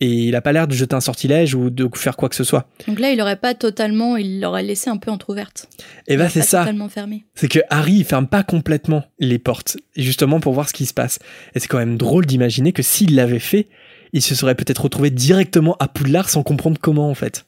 [0.00, 2.44] et il a pas l'air de jeter un sortilège ou de faire quoi que ce
[2.44, 2.68] soit.
[2.88, 5.68] Donc là, il aurait pas totalement, il l'aurait laissé un peu entrouverte.
[6.08, 6.60] Et bah c'est ça.
[6.60, 7.24] Totalement fermé.
[7.34, 10.94] C'est que Harry il ferme pas complètement les portes, justement pour voir ce qui se
[10.94, 11.18] passe.
[11.54, 13.68] Et c'est quand même drôle d'imaginer que s'il l'avait fait,
[14.12, 17.46] il se serait peut-être retrouvé directement à Poudlard sans comprendre comment en fait.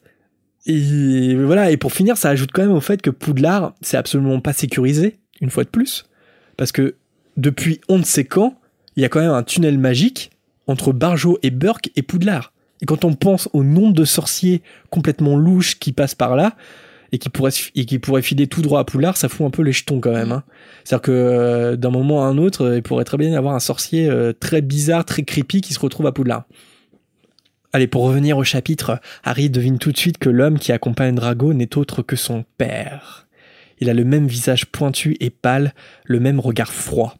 [0.65, 4.41] Et voilà, et pour finir, ça ajoute quand même au fait que Poudlard, c'est absolument
[4.41, 6.05] pas sécurisé, une fois de plus.
[6.57, 6.95] Parce que
[7.37, 8.59] depuis on ne sait quand,
[8.95, 10.31] il y a quand même un tunnel magique
[10.67, 12.53] entre Barjo et Burke et Poudlard.
[12.81, 16.55] Et quand on pense au nombre de sorciers complètement louches qui passent par là,
[17.11, 20.11] et qui pourraient, filer tout droit à Poudlard, ça fout un peu les jetons quand
[20.11, 20.31] même.
[20.31, 20.43] Hein.
[20.83, 23.59] C'est-à-dire que euh, d'un moment à un autre, il pourrait très bien y avoir un
[23.59, 26.43] sorcier euh, très bizarre, très creepy qui se retrouve à Poudlard.
[27.73, 31.53] Allez, pour revenir au chapitre, Harry devine tout de suite que l'homme qui accompagne Drago
[31.53, 33.27] n'est autre que son père.
[33.79, 35.73] Il a le même visage pointu et pâle,
[36.05, 37.16] le même regard froid.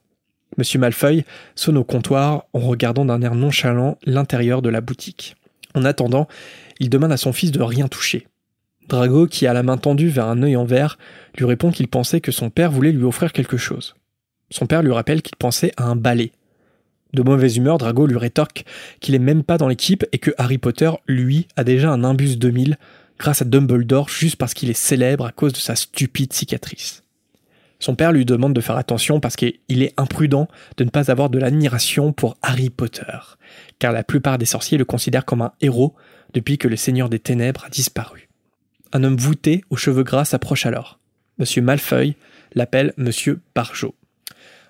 [0.56, 5.36] Monsieur Malfeuille sonne au comptoir en regardant d'un air nonchalant l'intérieur de la boutique.
[5.76, 6.28] En attendant,
[6.80, 8.28] il demande à son fils de rien toucher.
[8.88, 10.98] Drago, qui a la main tendue vers un œil en verre,
[11.38, 13.96] lui répond qu'il pensait que son père voulait lui offrir quelque chose.
[14.50, 16.32] Son père lui rappelle qu'il pensait à un balai.
[17.14, 18.66] De mauvaise humeur, Drago lui rétorque
[19.00, 22.38] qu'il est même pas dans l'équipe et que Harry Potter, lui, a déjà un imbus
[22.38, 22.78] 2000
[23.20, 27.04] grâce à Dumbledore juste parce qu'il est célèbre à cause de sa stupide cicatrice.
[27.80, 31.30] Son père lui demande de faire attention parce qu'il est imprudent de ne pas avoir
[31.30, 33.04] de l'admiration pour Harry Potter,
[33.80, 35.96] car la plupart des sorciers le considèrent comme un héros
[36.34, 38.30] depuis que le Seigneur des Ténèbres a disparu.
[38.94, 41.00] Un homme voûté aux cheveux gras s'approche alors.
[41.38, 42.16] Monsieur Malfeuille
[42.56, 43.96] l'appelle Monsieur Barjot.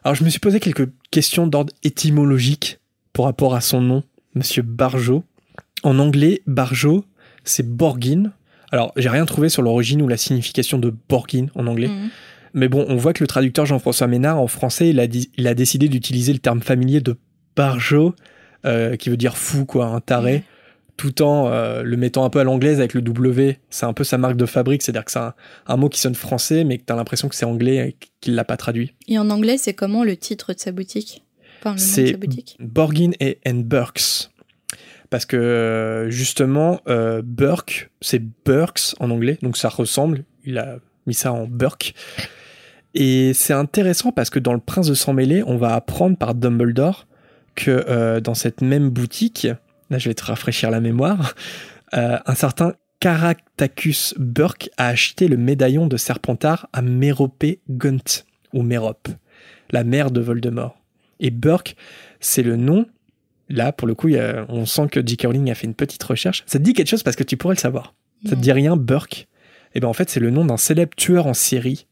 [0.03, 2.79] Alors je me suis posé quelques questions d'ordre étymologique
[3.13, 4.03] pour rapport à son nom,
[4.35, 5.23] Monsieur Barjot.
[5.83, 7.05] En anglais, Barjot,
[7.43, 8.31] c'est Borgin.
[8.71, 11.87] Alors j'ai rien trouvé sur l'origine ou la signification de Borgin en anglais.
[11.87, 12.09] Mhm.
[12.57, 15.53] Mais bon, on voit que le traducteur Jean-François Ménard en français, il a, il a
[15.53, 17.15] décidé d'utiliser le terme familier de
[17.55, 18.15] Barjot,
[18.65, 20.43] euh, qui veut dire fou, quoi, un taré
[20.97, 23.59] tout en euh, le mettant un peu à l'anglaise avec le W.
[23.69, 26.63] C'est un peu sa marque de fabrique, c'est-à-dire que c'est un, mot qui sonne français,
[26.63, 28.95] mais que tu as l'impression que c'est anglais et qu'il l'a pas traduit.
[29.07, 31.23] Et en anglais, c'est comment le titre de sa boutique?
[31.75, 32.17] C'est
[32.59, 34.31] Borgin et and Burks.
[35.09, 40.23] Parce que euh, justement, euh, Burke, c'est Burks en anglais, donc ça ressemble.
[40.43, 41.93] Il a mis ça en Burke.
[42.99, 46.33] Et c'est intéressant parce que dans Le Prince de Sang Mêlé, on va apprendre par
[46.33, 47.05] Dumbledore
[47.53, 49.47] que dans cette même boutique,
[49.91, 51.35] là je vais te rafraîchir la mémoire,
[51.93, 58.63] euh, un certain Caractacus Burke a acheté le médaillon de Serpentard à Méropé Gunt, ou
[58.63, 59.09] Mérop,
[59.69, 60.79] la mère de Voldemort.
[61.19, 61.75] Et Burke,
[62.19, 62.87] c'est le nom,
[63.47, 64.09] là pour le coup,
[64.49, 65.27] on sent que J.K.
[65.27, 66.41] Rowling a fait une petite recherche.
[66.47, 67.93] Ça te dit quelque chose parce que tu pourrais le savoir.
[68.25, 69.19] Ça te dit rien, Burke?
[69.19, 71.85] Et eh bien en fait, c'est le nom d'un célèbre tueur en série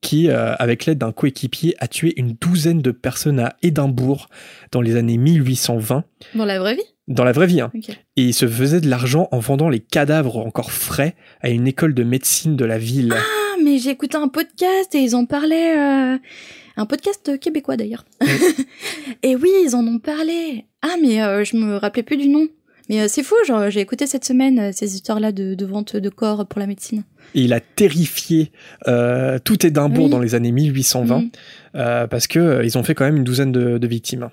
[0.00, 4.28] qui, euh, avec l'aide d'un coéquipier, a tué une douzaine de personnes à Édimbourg
[4.72, 6.04] dans les années 1820.
[6.34, 6.82] Dans la vraie vie?
[7.08, 7.60] Dans la vraie vie.
[7.60, 7.72] Hein.
[8.16, 11.92] Et il se faisait de l'argent en vendant les cadavres encore frais à une école
[11.92, 13.14] de médecine de la ville.
[13.16, 15.76] Ah, mais j'ai écouté un podcast et ils en parlaient.
[15.76, 16.18] Euh,
[16.76, 18.04] un podcast québécois d'ailleurs.
[19.22, 20.66] et oui, ils en ont parlé.
[20.82, 22.48] Ah, mais euh, je me rappelais plus du nom.
[22.88, 26.58] Mais c'est fou, genre j'ai écouté cette semaine ces histoires-là de, vente de corps pour
[26.58, 27.04] la médecine.
[27.34, 28.52] Et il a terrifié
[29.44, 31.30] tout Édimbourg dans les années 1820 mm.
[32.08, 34.30] parce que ils ont fait quand même une douzaine de victimes.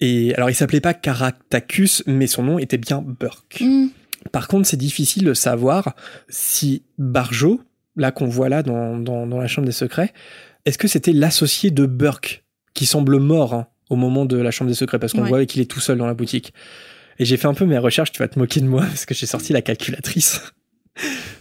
[0.00, 3.60] Et alors, il s'appelait pas Caractacus, mais son nom était bien Burke.
[3.60, 3.88] Mm.
[4.32, 5.94] Par contre, c'est difficile de savoir
[6.28, 7.60] si Barjo,
[7.96, 10.12] là qu'on voit là dans, dans, la chambre des secrets,
[10.64, 14.68] est-ce que c'était l'associé de Burke qui semble mort hein, au moment de la chambre
[14.70, 16.52] des secrets parce qu'on voit qu'il est tout seul dans la boutique.
[17.18, 19.14] Et j'ai fait un peu mes recherches, tu vas te moquer de moi parce que
[19.14, 20.52] j'ai sorti la calculatrice.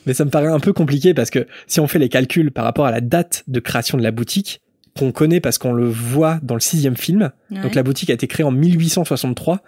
[0.05, 2.63] Mais ça me paraît un peu compliqué parce que si on fait les calculs par
[2.63, 4.61] rapport à la date de création de la boutique,
[4.97, 7.31] qu'on connaît parce qu'on le voit dans le sixième film.
[7.51, 9.61] Donc la boutique a été créée en 1863.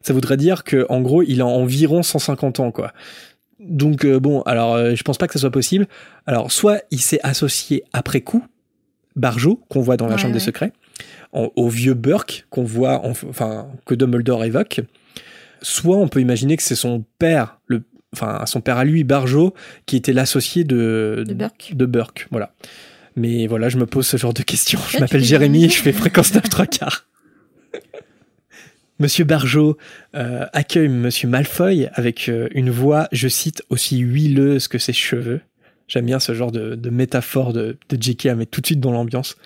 [0.00, 2.92] Ça voudrait dire que en gros, il a environ 150 ans, quoi.
[3.60, 5.86] Donc euh, bon, alors euh, je pense pas que ça soit possible.
[6.26, 8.44] Alors soit il s'est associé après coup,
[9.14, 10.72] Barjo qu'on voit dans la Chambre des Secrets,
[11.32, 14.80] au vieux Burke qu'on voit, enfin que Dumbledore évoque.
[15.60, 19.54] Soit on peut imaginer que c'est son père, le, enfin son père à lui, Barjo,
[19.86, 21.72] qui était l'associé de, de Burke.
[21.74, 22.54] De Burke, voilà.
[23.16, 24.80] Mais voilà, je me pose ce genre de questions.
[24.90, 27.06] Je m'appelle Jérémy, je fais fréquence 9 3 quarts.
[28.98, 29.76] Monsieur Barjot
[30.14, 35.40] euh, accueille Monsieur Malfoy avec euh, une voix, je cite, aussi huileuse que ses cheveux.
[35.88, 38.26] J'aime bien ce genre de, métaphore de, de J.K.
[38.26, 39.36] à mettre tout de suite dans l'ambiance.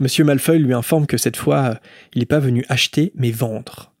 [0.00, 1.74] Monsieur Malfoy lui informe que cette fois, euh,
[2.14, 3.92] il n'est pas venu acheter, mais vendre.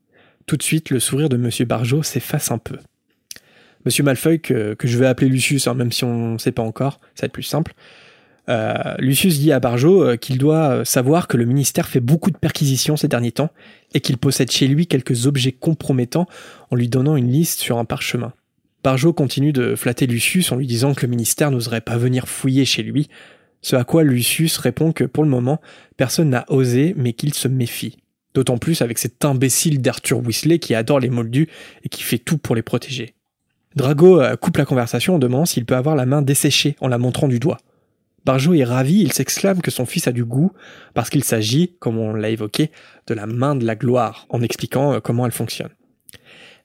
[0.46, 2.78] Tout de suite, le sourire de Monsieur Barjot s'efface un peu.
[3.84, 7.00] Monsieur Malfoy, que, je vais appeler Lucius, hein, même si on ne sait pas encore,
[7.14, 7.74] ça va être plus simple,
[8.50, 12.30] Euh, Lucius dit à Barjo euh, qu'il doit euh, savoir que le ministère fait beaucoup
[12.30, 13.50] de perquisitions ces derniers temps
[13.94, 16.26] et qu'il possède chez lui quelques objets compromettants
[16.70, 18.34] en lui donnant une liste sur un parchemin.
[18.82, 22.66] Barjo continue de flatter Lucius en lui disant que le ministère n'oserait pas venir fouiller
[22.66, 23.08] chez lui,
[23.62, 25.58] ce à quoi Lucius répond que pour le moment,
[25.96, 27.96] personne n'a osé mais qu'il se méfie.
[28.34, 31.48] D'autant plus avec cet imbécile d'Arthur Weasley qui adore les moldus
[31.82, 33.13] et qui fait tout pour les protéger.
[33.76, 37.28] Drago coupe la conversation en demandant s'il peut avoir la main desséchée en la montrant
[37.28, 37.58] du doigt.
[38.24, 40.52] Barjo est ravi, il s'exclame que son fils a du goût,
[40.94, 42.70] parce qu'il s'agit, comme on l'a évoqué,
[43.06, 45.70] de la main de la gloire, en expliquant euh, comment elle fonctionne.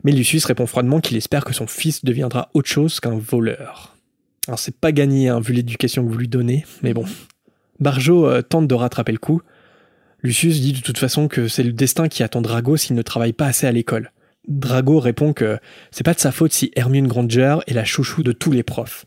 [0.03, 3.97] Mais Lucius répond froidement qu'il espère que son fils deviendra autre chose qu'un voleur.
[4.47, 7.03] Alors c'est pas gagné, hein, vu l'éducation que vous lui donnez, mais bon.
[7.81, 9.41] Barjo euh, tente de rattraper le coup.
[10.21, 13.33] Lucius dit de toute façon que c'est le destin qui attend Drago s'il ne travaille
[13.33, 14.11] pas assez à l'école.
[14.49, 15.59] Drago répond que
[15.91, 19.05] c'est pas de sa faute si Hermione Granger est la chouchou de tous les profs.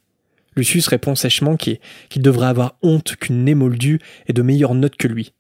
[0.55, 1.79] Lucius répond sèchement qu'il
[2.17, 5.33] devrait avoir honte qu'une Némoldu ait de meilleures notes que lui.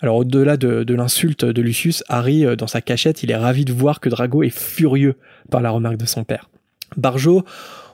[0.00, 3.72] Alors au-delà de, l'insulte de Lucius, Harry, euh, dans sa cachette, il est ravi de
[3.72, 5.16] voir que Drago est furieux
[5.50, 6.50] par la remarque de son père.
[6.96, 7.44] Barjo,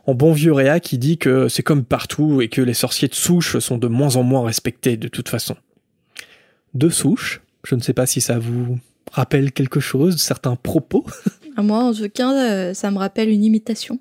[0.07, 3.15] en bon vieux réa, qui dit que c'est comme partout et que les sorciers de
[3.15, 5.57] souche sont de moins en moins respectés de toute façon.
[6.75, 8.79] De souche, je ne sais pas si ça vous
[9.15, 11.07] rappelle quelque chose, certains propos.
[11.57, 13.99] À moi, en tout cas, euh, ça me rappelle une imitation.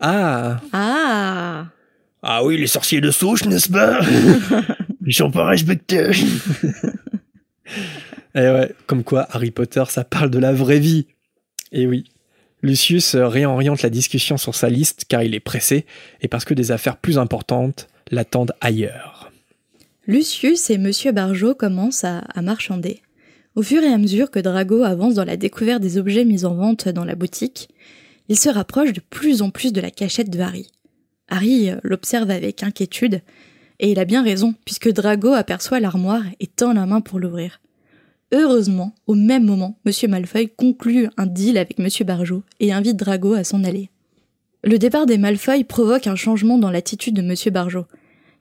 [0.00, 1.66] Ah Ah
[2.26, 4.00] ah oui, les sorciers de souche, n'est-ce pas
[5.06, 6.08] Ils sont pas respectés.
[6.08, 7.72] Et
[8.36, 11.06] eh ouais, comme quoi Harry Potter, ça parle de la vraie vie.
[11.70, 12.04] Et eh oui.
[12.62, 15.84] Lucius réoriente la discussion sur sa liste car il est pressé
[16.22, 19.30] et parce que des affaires plus importantes l'attendent ailleurs.
[20.06, 23.02] Lucius et Monsieur Barjot commencent à, à marchander.
[23.54, 26.54] Au fur et à mesure que Drago avance dans la découverte des objets mis en
[26.54, 27.68] vente dans la boutique,
[28.28, 30.72] il se rapproche de plus en plus de la cachette de Harry.
[31.28, 33.20] Harry euh, l'observe avec inquiétude,
[33.78, 37.60] et il a bien raison, puisque Drago aperçoit l'armoire et tend la main pour l'ouvrir.
[38.32, 40.10] Heureusement, au même moment, M.
[40.10, 41.88] Malfoy conclut un deal avec M.
[42.04, 43.90] Barjot et invite Drago à s'en aller.
[44.64, 47.52] Le départ des Malfoy provoque un changement dans l'attitude de M.
[47.52, 47.86] Barjot.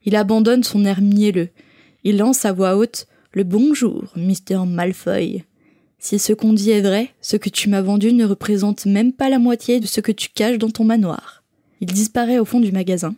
[0.06, 1.50] Il abandonne son air mielleux.
[2.04, 4.64] Il lance à voix haute Le bonjour, Mr.
[4.68, 5.44] Malfoy.
[5.98, 9.28] Si ce qu'on dit est vrai, ce que tu m'as vendu ne représente même pas
[9.28, 11.44] la moitié de ce que tu caches dans ton manoir.
[11.82, 13.16] Il disparaît au fond du magasin.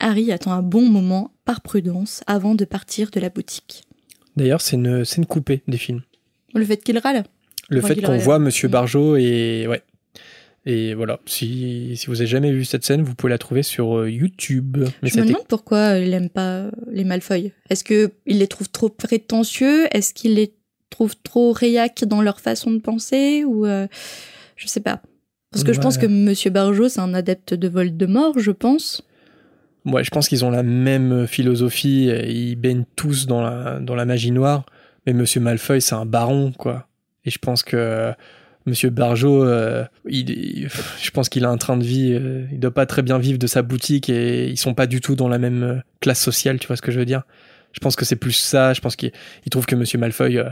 [0.00, 3.84] Harry attend un bon moment, par prudence, avant de partir de la boutique.
[4.36, 6.02] D'ailleurs, c'est une scène coupée des films.
[6.54, 7.24] Le fait qu'il râle
[7.70, 8.72] Le fait qu'on voit Monsieur mm.
[8.72, 9.82] Barjot et ouais.
[10.66, 13.98] Et voilà, si, si vous avez jamais vu cette scène, vous pouvez la trouver sur
[13.98, 14.76] euh, YouTube.
[15.02, 17.52] Mais Je me demande pourquoi il n'aime pas les Malfoy.
[17.70, 19.86] Est-ce qu'il les trouve trop prétentieux?
[19.94, 20.52] Est-ce qu'il les
[20.90, 23.44] trouve trop réac dans leur façon de penser?
[23.44, 23.86] Ou euh,
[24.56, 25.00] je sais pas.
[25.50, 29.02] Parce que je pense que Monsieur Barjot, c'est un adepte de Voldemort, je pense.
[29.86, 32.10] Ouais, je pense qu'ils ont la même philosophie.
[32.26, 34.66] Ils baignent tous dans la, dans la magie noire.
[35.06, 36.86] Mais Monsieur Malfoy, c'est un baron, quoi.
[37.24, 38.12] Et je pense que
[38.66, 40.68] Monsieur Barjot, euh, il,
[41.02, 42.12] je pense qu'il a un train de vie.
[42.12, 45.00] Euh, il doit pas très bien vivre de sa boutique et ils sont pas du
[45.00, 46.58] tout dans la même euh, classe sociale.
[46.58, 47.22] Tu vois ce que je veux dire
[47.72, 48.74] Je pense que c'est plus ça.
[48.74, 49.12] Je pense qu'il
[49.50, 50.42] trouve que Monsieur Malfoy,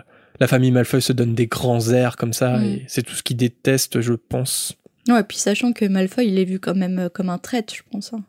[0.41, 2.63] la famille Malfoy se donne des grands airs comme ça.
[2.65, 4.77] Et c'est tout ce qu'il déteste, je pense.
[5.09, 7.83] Ouais, puis sachant que Malfoy, il est vu quand même euh, comme un traître, je
[7.91, 8.13] pense.
[8.13, 8.23] Hein.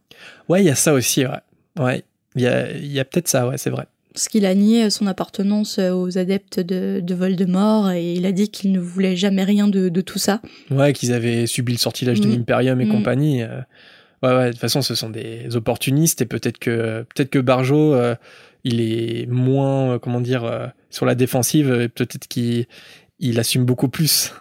[0.47, 1.39] Ouais, il y a ça aussi, ouais.
[1.79, 2.03] Ouais,
[2.35, 3.87] il y a, y a peut-être ça, ouais, c'est vrai.
[4.17, 8.31] Parce qu'il a nié son appartenance euh, aux adeptes de, de Voldemort et il a
[8.31, 10.41] dit qu'il ne voulait jamais rien de, de tout ça.
[10.71, 12.31] Ouais, qu'ils avaient subi le sortilège de mm.
[12.31, 12.91] l'Imperium et mm.
[12.91, 13.43] compagnie.
[13.43, 13.59] Euh.
[14.23, 17.95] Ouais, ouais, de toute façon, ce sont des opportunistes et peut-être que, peut-être que Barjo,
[18.63, 22.65] il est moins, comment dire, sur la défensive, peut-être qu'il
[23.19, 24.33] il assume beaucoup plus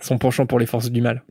[0.00, 1.24] son penchant pour les forces du mal.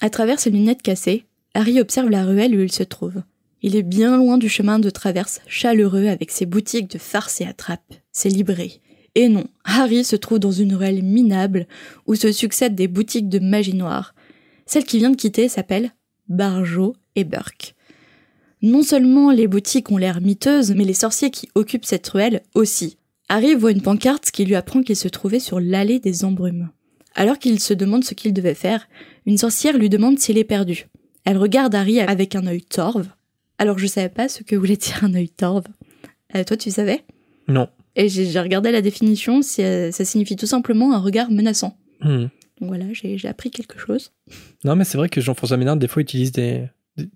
[0.00, 3.22] À travers ses lunettes cassées, Harry observe la ruelle où il se trouve.
[3.62, 7.46] Il est bien loin du chemin de traverse chaleureux avec ses boutiques de farce et
[7.46, 8.80] attrape, ses librairies.
[9.14, 11.66] Et non, Harry se trouve dans une ruelle minable
[12.06, 14.14] où se succèdent des boutiques de magie noire.
[14.66, 15.92] Celle qui vient de quitter s'appelle
[16.28, 17.74] Barjo et Burke.
[18.62, 22.98] Non seulement les boutiques ont l'air miteuses, mais les sorciers qui occupent cette ruelle aussi.
[23.28, 26.70] Harry voit une pancarte qui lui apprend qu'il se trouvait sur l'allée des embrumes.
[27.14, 28.86] Alors qu'il se demande ce qu'il devait faire,
[29.26, 30.88] une sorcière lui demande s'il est perdu.
[31.24, 33.08] Elle regarde Harry avec un œil torve.
[33.60, 35.66] Alors je savais pas ce que voulait dire un œil torve.
[36.34, 37.04] Euh, toi tu savais?
[37.46, 37.68] Non.
[37.94, 41.76] Et j'ai regardé la définition, ça signifie tout simplement un regard menaçant.
[42.00, 42.28] Hmm.
[42.58, 44.12] Donc voilà, j'ai appris quelque chose.
[44.64, 46.68] Non mais c'est vrai que Jean-François Ménard des fois utilise des,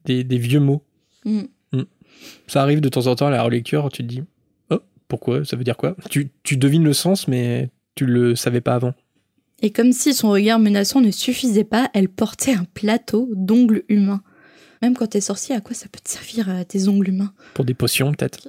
[0.04, 0.82] des, vieux mots.
[1.24, 1.44] Hmm.
[1.72, 1.84] Hmm.
[2.46, 4.22] Ça arrive de temps en temps à la relecture, tu te dis,
[4.68, 5.46] oh, pourquoi?
[5.46, 5.96] Ça veut dire quoi?
[6.10, 8.92] Tu, tu devines le sens mais tu le savais pas avant.
[9.62, 14.22] Et comme si son regard menaçant ne suffisait pas, elle portait un plateau d'ongles humains.
[14.84, 17.32] Même quand t'es sorcier, à quoi ça peut te servir euh, tes ongles humains?
[17.54, 18.48] Pour des potions, peut-être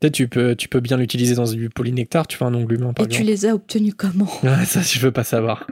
[0.00, 2.94] Peut-être tu peux, tu peux bien l'utiliser dans du polynectar, tu fais un ongle humain
[2.94, 4.28] par Et tu les as obtenus comment?
[4.42, 5.66] Ouais, ça, je veux pas savoir.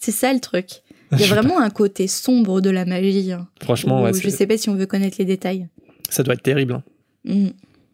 [0.00, 0.82] C'est ça le truc.
[1.12, 3.32] Il y a vraiment un côté sombre de la magie.
[3.32, 5.68] hein, Franchement, ouais, je sais pas si on veut connaître les détails.
[6.08, 6.72] ça doit être terrible.
[6.72, 6.82] hein.
[7.24, 7.48] Hmm.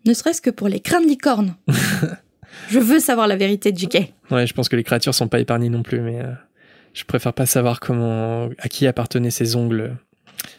[0.07, 1.57] Ne serait-ce que pour les crânes licornes.
[2.71, 4.12] je veux savoir la vérité de JK.
[4.31, 6.33] Ouais, je pense que les créatures sont pas épargnées non plus, mais euh,
[6.95, 9.97] je préfère pas savoir comment, à qui appartenaient ces ongles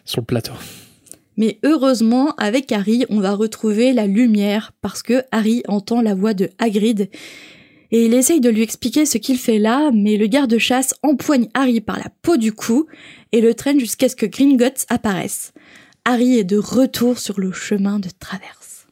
[0.05, 0.53] sur le plateau.
[1.37, 6.33] Mais heureusement, avec Harry, on va retrouver la lumière parce que Harry entend la voix
[6.33, 7.09] de Hagrid
[7.93, 11.79] et il essaye de lui expliquer ce qu'il fait là, mais le garde-chasse empoigne Harry
[11.79, 12.87] par la peau du cou
[13.31, 15.53] et le traîne jusqu'à ce que Gringotts apparaisse.
[16.03, 18.87] Harry est de retour sur le chemin de traverse.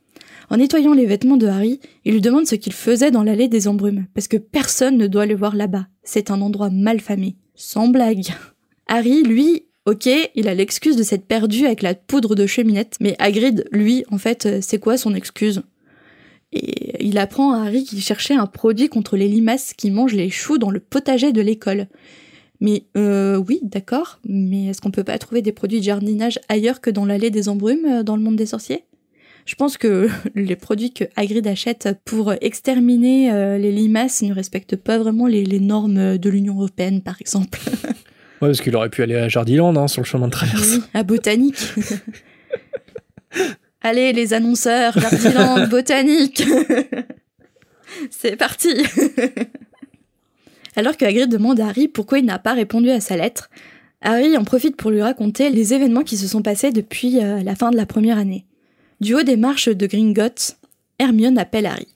[0.52, 3.68] En nettoyant les vêtements de Harry, il lui demande ce qu'il faisait dans l'allée des
[3.68, 5.88] embrumes, parce que personne ne doit le voir là-bas.
[6.04, 7.38] C'est un endroit mal famé.
[7.56, 8.28] Sans blague.
[8.88, 13.16] Harry, lui, ok, il a l'excuse de s'être perdu avec la poudre de cheminette, mais
[13.20, 15.64] Hagrid, lui, en fait, euh, c'est quoi son excuse?
[16.54, 20.30] Et il apprend à Harry qu'il cherchait un produit contre les limaces qui mangent les
[20.30, 21.88] choux dans le potager de l'école.
[22.60, 26.80] Mais euh, oui, d'accord, mais est-ce qu'on peut pas trouver des produits de jardinage ailleurs
[26.80, 28.84] que dans l'allée des embrumes euh, dans le monde des sorciers?
[29.46, 34.76] Je pense que les produits que Hagrid achète pour exterminer euh, les limaces ne respectent
[34.76, 37.60] pas vraiment les, les normes de l'Union européenne, par exemple.
[38.42, 40.76] Ouais, parce qu'il aurait pu aller à Jardiland, hein, sur le chemin de traverse.
[40.76, 41.62] Oui, à Botanique.
[43.82, 46.44] Allez, les annonceurs, Jardiland, Botanique.
[48.10, 48.70] C'est parti.
[50.76, 53.50] Alors que Hagrid demande à Harry pourquoi il n'a pas répondu à sa lettre,
[54.02, 57.56] Harry en profite pour lui raconter les événements qui se sont passés depuis euh, la
[57.56, 58.46] fin de la première année.
[59.00, 60.58] Du haut des marches de Gringotts,
[60.98, 61.88] Hermione appelle Harry.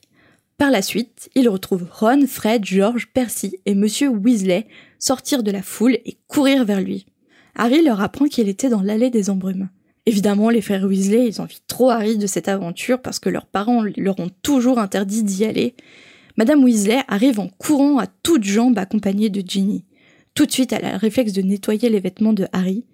[0.58, 4.66] Par la suite, il retrouve Ron, Fred, George, Percy et Monsieur Weasley
[4.98, 7.06] sortir de la foule et courir vers lui.
[7.54, 9.68] Harry leur apprend qu'il était dans l'allée des embrumes.
[10.04, 13.82] Évidemment, les frères Weasley, ils envient trop Harry de cette aventure parce que leurs parents
[13.96, 15.74] leur ont toujours interdit d'y aller.
[16.36, 19.84] Madame Weasley arrive en courant à toutes jambes accompagnée de Ginny.
[20.34, 22.84] Tout de suite, elle a le réflexe de nettoyer les vêtements de Harry.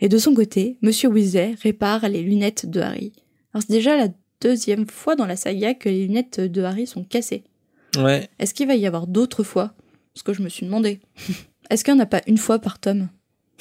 [0.00, 3.12] Et de son côté, Monsieur Weasley répare les lunettes de Harry.
[3.54, 4.08] Alors c'est déjà la
[4.40, 7.44] deuxième fois dans la saga que les lunettes de Harry sont cassées.
[7.96, 8.28] Ouais.
[8.38, 9.74] Est-ce qu'il va y avoir d'autres fois
[10.18, 10.98] Ce que je me suis demandé.
[11.70, 13.08] Est-ce qu'il n'y en a pas une fois par tome?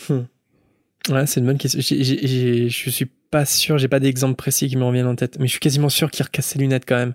[0.09, 1.79] Ouais, c'est une bonne question.
[1.79, 5.51] Je suis pas sûr, j'ai pas d'exemple précis qui me reviennent en tête, mais je
[5.51, 7.13] suis quasiment sûr qu'il recasse ses lunettes quand même.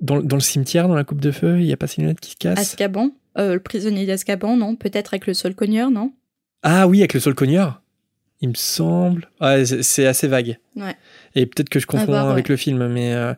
[0.00, 2.20] Dans, dans le cimetière, dans la coupe de feu, il y a pas ses lunettes
[2.20, 2.58] qui se cassent?
[2.58, 3.10] Azkaban?
[3.36, 6.12] Euh, Le prisonnier d'Azkaban, non Peut-être avec le sol cogneur, non?
[6.62, 7.82] Ah oui, avec le sol cogneur
[8.40, 9.28] Il me semble.
[9.40, 10.58] Ouais, c'est- assez vague.
[10.76, 10.96] Ouais.
[11.34, 12.52] Et peut-être que je confonds voir, avec ouais.
[12.52, 13.12] le film, mais.
[13.12, 13.34] euh,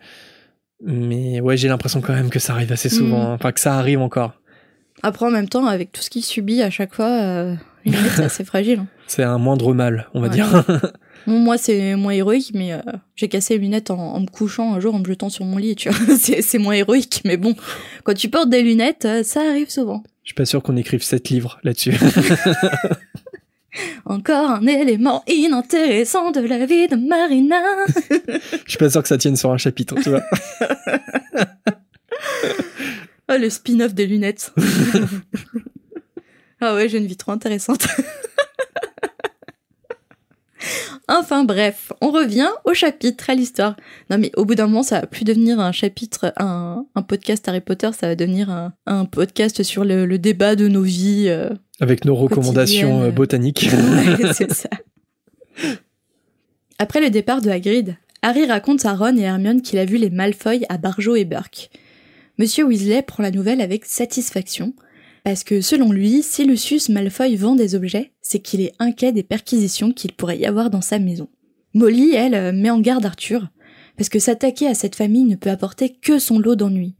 [0.83, 3.18] Mais ouais, j'ai l'impression quand même que ça arrive assez souvent.
[3.25, 3.27] Mhm.
[3.31, 3.35] hein.
[3.35, 4.39] Enfin, que ça arrive encore.
[5.03, 7.55] Après, en même temps, avec tout ce qu'il subit à chaque fois, euh,
[7.87, 8.81] c'est assez fragile.
[8.81, 8.87] hein.
[9.07, 10.35] C'est un moindre mal, on va Ouais.
[10.35, 10.65] dire.
[11.27, 12.79] Bon, moi, c'est moins héroïque, mais euh,
[13.15, 15.59] j'ai cassé les lunettes en, en me couchant un jour, en me jetant sur mon
[15.59, 16.17] lit, tu vois.
[16.19, 17.55] c'est c'est moins héroïque, mais bon,
[18.05, 20.03] quand tu portes des lunettes, euh, ça arrive souvent.
[20.25, 21.93] Je suis pas sûr qu'on écrive sept livres là-dessus.
[24.07, 27.61] Encore un élément inintéressant de la vie de Marina.
[28.65, 30.23] Je suis pas sûr que ça tienne sur un chapitre, tu vois.
[33.31, 34.53] Oh, le spin-off des lunettes.
[36.61, 37.87] ah ouais, j'ai une vie trop intéressante.
[41.09, 43.77] enfin bref, on revient au chapitre, à l'histoire.
[44.11, 47.47] Non mais au bout d'un moment, ça va plus devenir un chapitre, un, un podcast
[47.49, 51.27] Harry Potter, ça va devenir un, un podcast sur le, le débat de nos vies.
[51.29, 51.51] euh.
[51.81, 53.69] Avec nos recommandations euh, botaniques.
[53.73, 54.69] Ouais, c'est ça.
[56.79, 60.11] Après le départ de Hagrid, Harry raconte à Ron et Hermione qu'il a vu les
[60.11, 61.71] Malfoy à Barjo et Burke.
[62.40, 64.72] Monsieur Weasley prend la nouvelle avec satisfaction,
[65.24, 69.22] parce que selon lui, si Lucius Malfoy vend des objets, c'est qu'il est inquiet des
[69.22, 71.29] perquisitions qu'il pourrait y avoir dans sa maison.
[71.74, 73.48] Molly, elle, euh, met en garde Arthur,
[73.98, 76.94] parce que s'attaquer à cette famille ne peut apporter que son lot d'ennuis.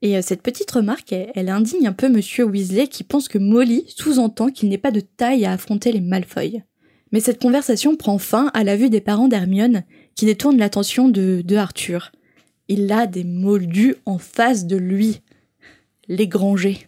[0.00, 3.86] Et euh, cette petite remarque, elle, indigne un peu Monsieur Weasley qui pense que Molly
[3.88, 6.62] sous-entend qu'il n'est pas de taille à affronter les Malfoy.
[7.10, 9.82] Mais cette conversation prend fin à la vue des parents d'Hermione
[10.14, 12.12] qui détournent l'attention de, de Arthur.
[12.68, 15.20] Il a des moldus en face de lui.
[16.08, 16.78] Les grangers.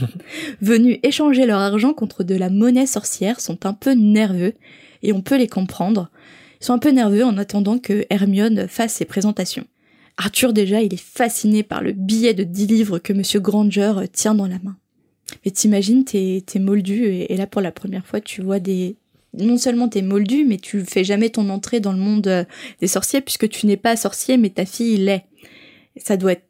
[0.60, 4.54] Venus échanger leur argent contre de la monnaie sorcière sont un peu nerveux
[5.02, 6.10] et on peut les comprendre.
[6.60, 9.66] Ils sont un peu nerveux en attendant que Hermione fasse ses présentations.
[10.18, 14.34] Arthur déjà, il est fasciné par le billet de 10 livres que Monsieur Granger tient
[14.34, 14.76] dans la main.
[15.44, 18.96] Et t'imagines, t'es, t'es moldu et, et là pour la première fois tu vois des...
[19.38, 22.44] Non seulement t'es moldu, mais tu fais jamais ton entrée dans le monde euh,
[22.80, 25.24] des sorciers puisque tu n'es pas sorcier mais ta fille l'est.
[25.96, 26.46] Ça doit être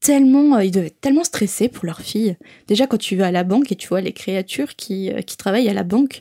[0.00, 0.56] tellement...
[0.56, 2.36] euh, Ils doivent être tellement stressés pour leur fille.
[2.68, 5.36] Déjà quand tu vas à la banque et tu vois les créatures qui, euh, qui
[5.36, 6.20] travaillent à la banque,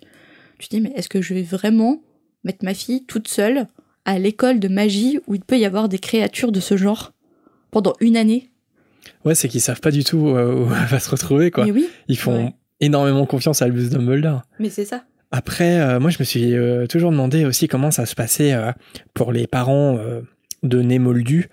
[0.60, 2.02] tu te dis mais est-ce que je vais vraiment
[2.44, 3.68] mettre ma fille toute seule
[4.06, 7.14] à l'école de magie où il peut y avoir des créatures de ce genre
[7.70, 8.50] pendant une année?
[9.24, 11.66] Ouais, c'est qu'ils savent pas du tout où elle va se retrouver, quoi.
[11.66, 11.88] Oui.
[12.08, 12.54] Ils font Ouais.
[12.80, 14.42] énormément confiance à Albus Dumbledore.
[14.60, 15.04] Mais c'est ça.
[15.32, 18.72] Après, euh, moi, je me suis euh, toujours demandé aussi comment ça se passait euh,
[19.14, 19.98] pour les parents
[20.64, 21.50] de nés moldus,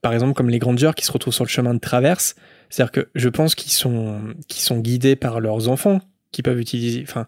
[0.00, 2.36] par exemple comme les Grangers qui se retrouvent sur le chemin de traverse.
[2.68, 6.00] C'est-à-dire que je pense qu'ils sont, qu'ils sont guidés par leurs enfants,
[6.30, 7.26] qui peuvent utiliser, enfin,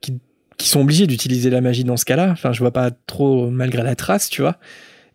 [0.00, 0.18] qui,
[0.56, 2.30] qui sont obligés d'utiliser la magie dans ce cas-là.
[2.30, 4.56] Enfin, je vois pas trop malgré la trace, tu vois.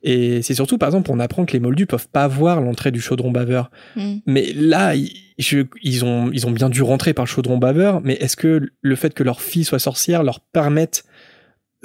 [0.04, 3.00] Et c'est surtout, par exemple, on apprend que les moldus peuvent pas voir l'entrée du
[3.00, 3.72] chaudron baveur.
[3.96, 4.16] Mm.
[4.26, 8.02] Mais là, ils, je- ils, ont, ils ont bien dû rentrer par le chaudron baveur,
[8.02, 11.06] mais est-ce que le fait que leur fille soit sorcière leur permette,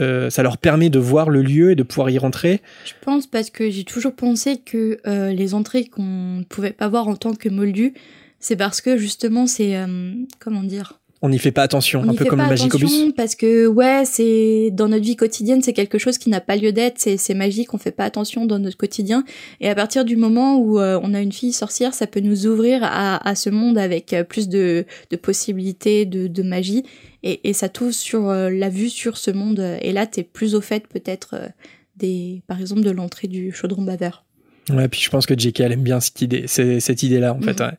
[0.00, 2.60] euh, ça leur permet de voir le lieu et de pouvoir y rentrer?
[2.84, 6.88] Je pense parce que j'ai toujours pensé que euh, les entrées qu'on ne pouvait pas
[6.88, 7.94] voir en tant que moldu,
[8.40, 12.14] c'est parce que justement c'est euh, comment dire On n'y fait pas attention, On un
[12.14, 13.12] peu fait comme pas le Magicobus.
[13.16, 16.70] parce que ouais c'est dans notre vie quotidienne c'est quelque chose qui n'a pas lieu
[16.70, 19.24] d'être c'est c'est magique on fait pas attention dans notre quotidien.
[19.60, 22.46] Et à partir du moment où euh, on a une fille sorcière ça peut nous
[22.46, 26.84] ouvrir à, à ce monde avec euh, plus de, de possibilités de, de magie.
[27.24, 29.78] Et, et ça t'ouvre sur euh, la vue sur ce monde.
[29.82, 31.34] Et là t'es plus au fait peut-être
[31.96, 34.24] des par exemple de l'entrée du chaudron baveur
[34.70, 35.60] Ouais, puis je pense que J.K.
[35.60, 37.60] elle aime bien cette idée, cette idée-là en fait.
[37.60, 37.66] Mhm.
[37.66, 37.72] ouais.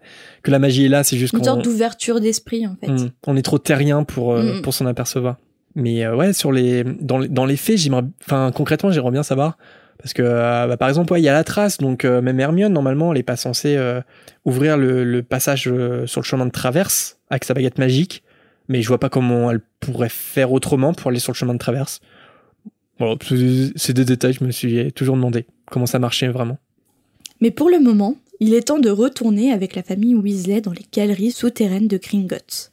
[0.43, 3.35] Que la magie est là, c'est juste une sorte d'ouverture d'esprit en fait Hmm, on
[3.37, 4.61] est trop terrien pour euh, Mhm.
[4.61, 5.37] pour s'en apercevoir.
[5.75, 9.23] Mais euh, ouais, sur les dans les, dans les faits, j'aimerais, enfin concrètement, j'aimerais bien
[9.23, 9.57] savoir
[9.99, 12.39] parce que euh, bah, par exemple, ouais, il y a la trace, donc euh, même
[12.39, 13.77] Hermione normalement, elle est pas censée
[14.45, 15.63] ouvrir le, le passage
[16.05, 18.23] sur le chemin de traverse avec sa baguette magique.
[18.71, 21.59] Mais je vois pas comment elle pourrait faire autrement pour aller sur le chemin de
[21.59, 22.01] traverse.
[23.21, 26.57] C'est c'est des détails, je me suis toujours demandé comment ça marchait vraiment.
[27.41, 30.85] Mais pour le moment, il est temps de retourner avec la famille Weasley dans les
[30.91, 32.71] galeries souterraines de Gringotts,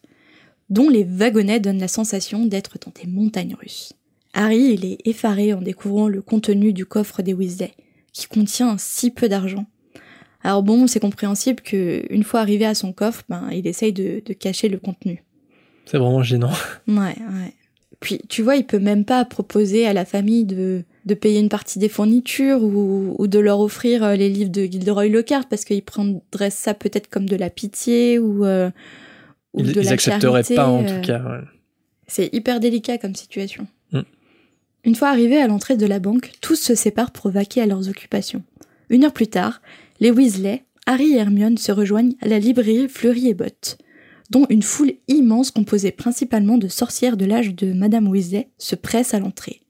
[0.70, 3.92] dont les wagonnets donnent la sensation d'être dans des montagnes russes.
[4.32, 7.72] Harry, il est effaré en découvrant le contenu du coffre des Weasley,
[8.12, 9.66] qui contient si peu d'argent.
[10.42, 14.22] Alors bon, c'est compréhensible que une fois arrivé à son coffre, ben, il essaye de,
[14.24, 15.24] de cacher le contenu.
[15.86, 16.52] C'est vraiment gênant.
[16.86, 17.54] Ouais, ouais.
[18.00, 21.48] Puis, tu vois, il peut même pas proposer à la famille de, de payer une
[21.48, 25.64] partie des fournitures ou, ou de leur offrir euh, les livres de Gilderoy Lockhart parce
[25.64, 28.70] qu'ils prendraient ça peut-être comme de la pitié ou, euh,
[29.54, 31.22] ou Ils, de ils la accepteraient charité, pas en euh, tout cas.
[31.22, 31.44] ouais.
[32.08, 33.68] C'est hyper délicat comme situation.
[33.92, 34.00] Mm.
[34.84, 37.88] Une fois arrivés à l'entrée de la banque, tous se séparent pour vaquer à leurs
[37.88, 38.42] occupations.
[38.90, 39.62] Une heure plus tard,
[40.00, 43.78] les Weasley, Harry et Hermione se rejoignent à la librairie Fleury et Bott,
[44.30, 49.14] dont une foule immense composée principalement de sorcières de l'âge de Madame Weasley se presse
[49.14, 49.60] à l'entrée.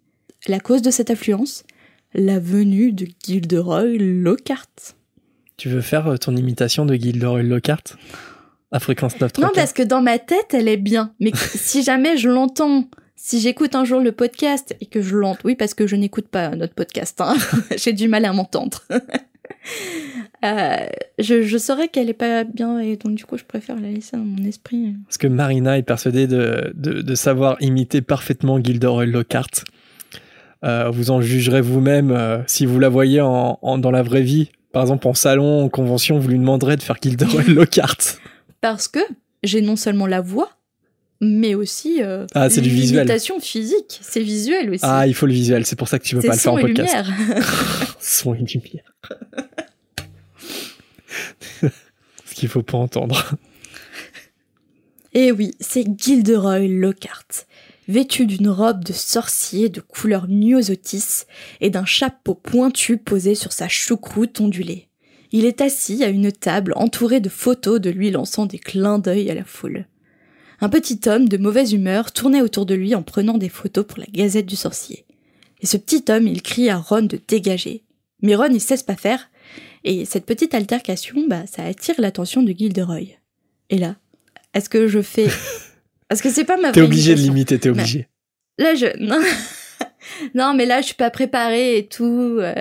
[0.48, 1.64] La cause de cette affluence
[2.14, 4.94] La venue de Gilderoy Lockhart.
[5.56, 7.82] Tu veux faire euh, ton imitation de Gilderoy Lockhart?
[8.70, 11.12] À fréquence 9 Non, parce que dans ma tête, elle est bien.
[11.18, 15.40] Mais si jamais je l'entends, si j'écoute un jour le podcast et que je l'entends,
[15.44, 17.34] oui, parce que je n'écoute pas notre podcast, hein.
[17.76, 18.82] j'ai du mal à m'entendre.
[20.44, 20.76] Euh,
[21.18, 24.16] je, je saurais qu'elle est pas bien et donc du coup je préfère la laisser
[24.16, 24.94] dans mon esprit.
[25.06, 29.64] Parce que Marina est persuadée de, de, de savoir imiter parfaitement Gilderoy Lockhart.
[30.66, 34.22] Euh, vous en jugerez vous-même euh, si vous la voyez en, en- dans la vraie
[34.22, 34.50] vie.
[34.72, 37.96] Par exemple, en salon, en convention, vous lui demanderez de faire Gilderoy Lockhart.
[38.60, 38.98] Parce que
[39.42, 40.50] j'ai non seulement la voix,
[41.20, 43.02] mais aussi euh, Ah, c'est du visuel.
[43.04, 43.98] l'imitation physique.
[44.02, 44.80] C'est visuel aussi.
[44.82, 46.52] Ah, il faut le visuel, c'est pour ça que tu peux c'est pas le faire
[46.54, 47.06] en podcast.
[48.00, 48.92] Son et lumière.
[52.24, 53.34] Ce qu'il faut pas entendre.
[55.14, 57.46] Et Eh oui, c'est Gilderoy Lockhart,
[57.88, 61.24] vêtu d'une robe de sorcier de couleur myosotis
[61.60, 64.88] et d'un chapeau pointu posé sur sa choucroute ondulée.
[65.32, 69.30] Il est assis à une table entourée de photos de lui lançant des clins d'œil
[69.30, 69.86] à la foule.
[70.60, 73.98] Un petit homme de mauvaise humeur tournait autour de lui en prenant des photos pour
[73.98, 75.04] la Gazette du Sorcier.
[75.60, 77.82] Et ce petit homme, il crie à Ron de dégager.
[78.22, 79.28] Mais Ron, il cesse pas faire,
[79.84, 83.18] et cette petite altercation, bah, ça attire l'attention de Gilderoy.
[83.70, 83.96] Et là,
[84.54, 85.28] est-ce que je fais...
[86.10, 88.08] Est-ce que c'est pas ma T'es obligé de l'imiter, t'es obligé.
[88.58, 88.86] Là, je...
[89.00, 89.18] Non.
[90.34, 92.38] non, mais là, je suis pas préparée et tout.
[92.40, 92.54] euh.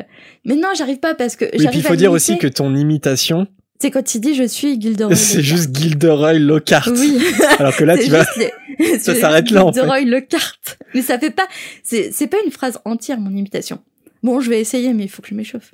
[0.45, 1.45] Mais non, j'arrive pas parce que...
[1.45, 3.47] Oui, puis il faut dire aussi que ton imitation,
[3.81, 6.89] C'est quand il dit je suis Gilderoy c'est juste Gilderoy Lockhart.
[6.95, 7.19] Oui.
[7.59, 8.25] Alors que là, tu vas.
[8.37, 9.79] les- ça s'arrête là, en fait.
[9.79, 10.59] Gilderoy Lockhart.
[10.93, 11.47] Mais ça fait pas...
[11.83, 13.79] C'est pas une phrase entière, mon imitation.
[14.23, 15.73] Bon, je vais essayer, mais il faut que je m'échauffe.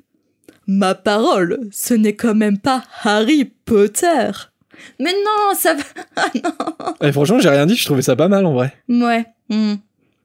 [0.66, 4.30] Ma parole, ce n'est quand même pas Harry Potter.
[4.98, 5.82] Mais non, ça va...
[6.16, 8.74] Ah non Et franchement, j'ai rien dit, je trouvais ça pas mal en vrai.
[8.88, 9.24] Ouais.
[9.48, 9.74] hmm.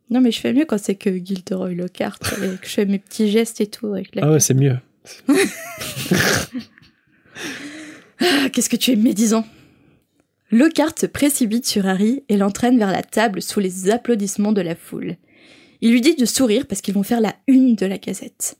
[0.10, 3.00] Non, mais je fais mieux quand c'est que Gilderoy Lockhart, et que je fais mes
[3.00, 4.26] petits gestes et tout avec la...
[4.26, 4.78] Ah ouais, c'est mieux.
[8.20, 9.46] Ah, Qu'est-ce que tu es médisant
[10.52, 14.76] Lockhart se précipite sur Harry et l'entraîne vers la table sous les applaudissements de la
[14.76, 15.18] foule.
[15.82, 18.58] Il lui dit de sourire parce qu'ils vont faire la une de la gazette.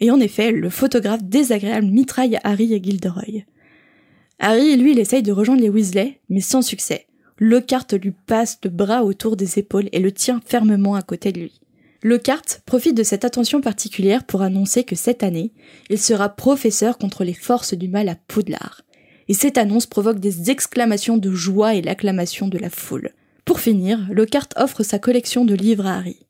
[0.00, 3.44] Et en effet, le photographe désagréable mitraille Harry et Gilderoy.
[4.38, 7.06] Harry, lui, il essaye de rejoindre les Weasley, mais sans succès.
[7.38, 11.40] Lockhart lui passe le bras autour des épaules et le tient fermement à côté de
[11.40, 11.60] lui.
[12.02, 15.52] Lockhart profite de cette attention particulière pour annoncer que cette année,
[15.88, 18.82] il sera professeur contre les forces du mal à Poudlard.
[19.28, 23.12] Et cette annonce provoque des exclamations de joie et l'acclamation de la foule.
[23.44, 26.26] Pour finir, Lockhart offre sa collection de livres à Harry.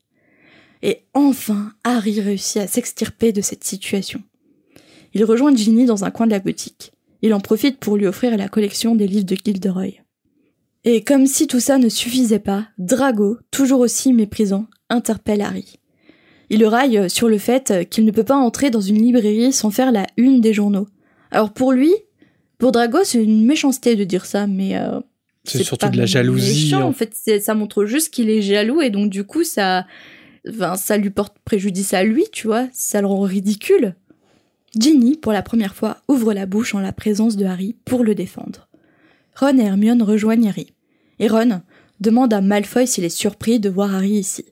[0.83, 4.21] Et enfin, Harry réussit à s'extirper de cette situation.
[5.13, 6.92] Il rejoint Ginny dans un coin de la boutique.
[7.23, 9.93] Il en profite pour lui offrir la collection des livres de Gilderoy.
[10.83, 15.79] Et comme si tout ça ne suffisait pas, Drago, toujours aussi méprisant, interpelle Harry.
[16.49, 19.71] Il le raille sur le fait qu'il ne peut pas entrer dans une librairie sans
[19.71, 20.89] faire la une des journaux.
[21.31, 21.93] Alors pour lui,
[22.57, 24.99] pour Drago, c'est une méchanceté de dire ça, mais euh,
[25.45, 26.65] c'est surtout de la jalousie.
[26.65, 29.85] Méchant, en fait, ça montre juste qu'il est jaloux et donc du coup ça,
[30.49, 33.95] enfin, ça lui porte préjudice à lui, tu vois, ça le rend ridicule.
[34.79, 38.15] Ginny, pour la première fois, ouvre la bouche en la présence de Harry pour le
[38.15, 38.67] défendre.
[39.35, 40.73] Ron et Hermione rejoignent Harry.
[41.19, 41.61] Et Ron
[41.99, 44.45] demande à Malfoy s'il est surpris de voir Harry ici.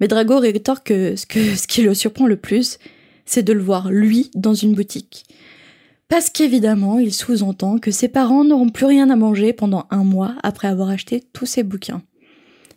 [0.00, 2.78] Mais Drago rétorque que ce, que ce qui le surprend le plus,
[3.26, 5.24] c'est de le voir, lui, dans une boutique.
[6.08, 10.34] Parce qu'évidemment, il sous-entend que ses parents n'auront plus rien à manger pendant un mois
[10.42, 12.02] après avoir acheté tous ses bouquins.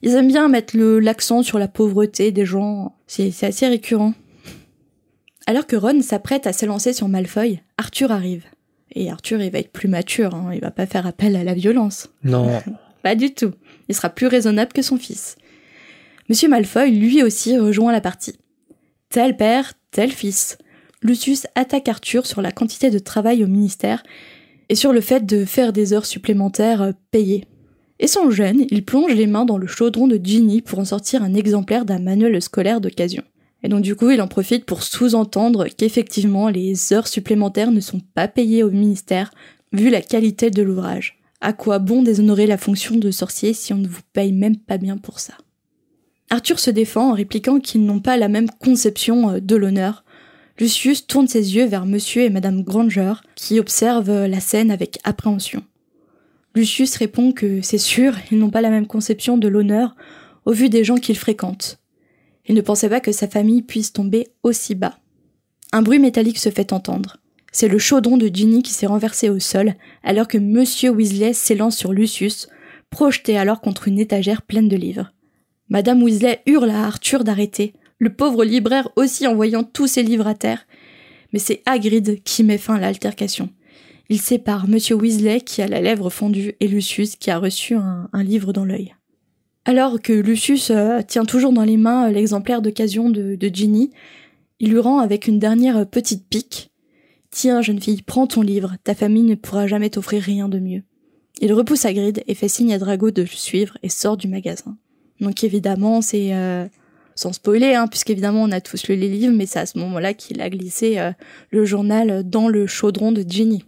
[0.01, 4.13] Ils aiment bien mettre l'accent sur la pauvreté des gens, c'est assez récurrent.
[5.49, 8.43] Alors que Ron s'apprête à s'élancer sur Malfoy, Arthur arrive.
[8.93, 11.53] Et Arthur, il va être plus mature, hein, il va pas faire appel à la
[11.53, 12.09] violence.
[12.25, 12.61] Non.
[13.01, 13.53] pas du tout.
[13.87, 15.37] Il sera plus raisonnable que son fils.
[16.27, 18.35] Monsieur Malfoy, lui aussi, rejoint la partie.
[19.09, 20.57] Tel père, tel fils.
[21.01, 24.03] Lucius attaque Arthur sur la quantité de travail au ministère
[24.67, 27.45] et sur le fait de faire des heures supplémentaires euh, payées.
[27.99, 31.23] Et sans gêne, il plonge les mains dans le chaudron de Ginny pour en sortir
[31.23, 33.23] un exemplaire d'un manuel scolaire d'occasion.
[33.63, 38.01] Et donc du coup, il en profite pour sous-entendre qu'effectivement, les heures supplémentaires ne sont
[38.13, 39.31] pas payées au ministère,
[39.73, 41.19] vu la qualité de l'ouvrage.
[41.41, 44.77] À quoi bon déshonorer la fonction de sorcier si on ne vous paye même pas
[44.77, 45.33] bien pour ça?
[46.29, 50.03] Arthur se défend en répliquant qu'ils n'ont pas la même conception euh, de l'honneur.
[50.59, 54.99] Lucius tourne ses yeux vers monsieur et madame Granger, qui observent euh, la scène avec
[55.03, 55.63] appréhension.
[56.55, 59.95] Lucius répond que c'est sûr, ils n'ont pas la même conception de l'honneur
[60.45, 61.79] au vu des gens qu'ils fréquentent.
[62.47, 64.97] Il ne pensait pas que sa famille puisse tomber aussi bas.
[65.71, 67.17] Un bruit métallique se fait entendre.
[67.51, 71.77] C'est le chaudron de Ginny qui s'est renversé au sol, alors que Monsieur Weasley s'élance
[71.77, 72.47] sur Lucius,
[72.89, 75.11] projeté alors contre une étagère pleine de livres.
[75.69, 80.27] Madame Weasley hurle à Arthur d'arrêter, le pauvre libraire aussi en voyant tous ses livres
[80.27, 80.65] à terre.
[81.33, 83.49] Mais c'est Hagrid qui met fin à l'altercation.
[84.09, 88.23] Il sépare Monsieur Weasley qui a la lèvre fondue et Lucius qui a reçu un,
[88.23, 88.95] livre dans l'œil.
[89.67, 93.91] Alors que Lucius euh, tient toujours dans les mains euh, l'exemplaire d'occasion de, de Ginny,
[94.61, 96.71] il lui rend avec une dernière petite pique.
[97.31, 100.83] Tiens, jeune fille, prends ton livre, ta famille ne pourra jamais t'offrir rien de mieux.
[101.41, 104.77] Il repousse Hagrid et fait signe à Drago de le suivre et sort du magasin.
[105.19, 106.65] Donc évidemment, c'est euh,
[107.15, 110.13] sans spoiler, hein, puisqu'évidemment on a tous lu les livres, mais c'est à ce moment-là
[110.13, 110.97] qu'il a glissé
[111.51, 113.65] le journal dans le chaudron de Ginny.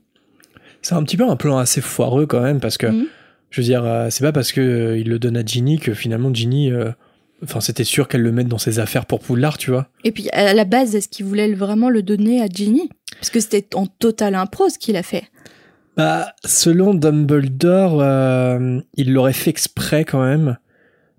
[0.81, 3.07] C'est un petit peu un plan assez foireux quand même, parce que, mhm.
[3.49, 5.93] Je veux dire, euh, c'est pas parce que euh, il le donne à Ginny que
[5.93, 6.71] finalement Ginny.
[6.71, 6.91] Euh,
[7.43, 9.87] enfin, c'était sûr qu'elle le mette dans ses affaires pour Poudlard, tu vois.
[10.03, 12.89] Et puis, à la base, est-ce qu'il voulait vraiment le donner à Ginny?
[13.13, 15.23] Parce que c'était en total impro ce qu'il a fait.
[15.97, 18.01] Bah, selon Dumbledore,
[18.95, 20.57] il l'aurait fait exprès quand même.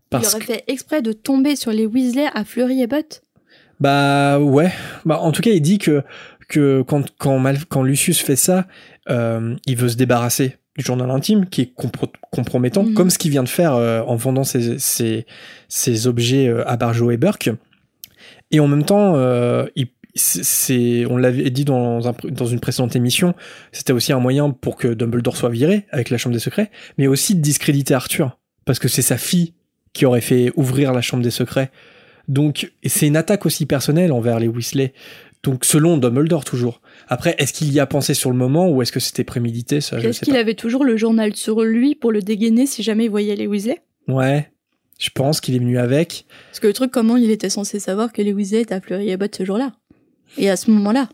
[0.08, 3.22] Parce il aurait fait exprès de tomber sur les Weasley à Fleury et Butt
[3.78, 4.72] Bah ouais.
[5.04, 6.02] Bah en tout cas, il dit que
[6.48, 8.66] que quand quand, quand Lucius fait ça,
[9.08, 11.72] euh, il veut se débarrasser journal intime qui est
[12.30, 12.94] compromettant, mhm.
[12.94, 17.10] comme ce qu'il vient de faire euh, en vendant ses, ses, objets euh, à Barjo
[17.10, 17.50] et Burke.
[18.50, 19.14] Et en même temps,
[20.14, 23.34] c'est, on l'avait dit dans, dans une précédente émission,
[23.72, 27.06] c'était aussi un moyen pour que Dumbledore soit viré avec la Chambre des Secrets, mais
[27.06, 29.54] aussi de discréditer Arthur, parce que c'est sa fille
[29.92, 31.70] qui aurait fait ouvrir la Chambre des Secrets.
[32.28, 34.92] Donc, c'est une attaque aussi personnelle envers les Weasley.
[35.42, 36.80] Donc, selon Dumbledore toujours.
[37.08, 39.98] Après, est-ce qu'il y a pensé sur le moment ou est-ce que c'était prémédité ça
[39.98, 43.36] Est-ce qu'il avait toujours le journal sur lui pour le dégainer si jamais il voyait
[43.36, 44.50] les Weasley Ouais,
[44.98, 46.26] je pense qu'il est venu avec.
[46.50, 49.26] Parce que le truc, comment il était censé savoir que les Weasley étaient à Fleury-Abbot
[49.36, 49.72] ce jour-là?
[50.38, 51.08] Et à ce moment-là?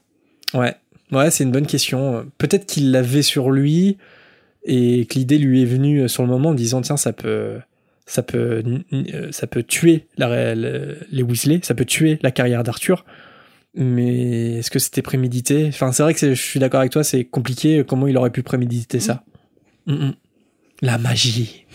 [0.55, 0.75] Ouais,
[1.13, 2.31] ouais, c'est une bonne question.
[2.39, 3.97] Peut-être qu'il l'avait sur lui
[4.65, 7.59] et que l'idée lui est venue sur le moment en disant tiens, ça peut
[8.07, 8.63] ça peut,
[9.33, 13.05] ça peut tuer la, les Weasley, ça peut tuer la carrière d'Arthur
[13.77, 15.67] mais est-ce que c'était prémédité?
[15.69, 18.43] Enfin, c'est vrai que je suis d'accord avec toi, c'est compliqué comment il aurait pu
[18.43, 19.25] préméditer ça?
[19.87, 19.93] Mm.
[19.93, 20.15] Mm, mm.
[20.83, 21.67] La magie.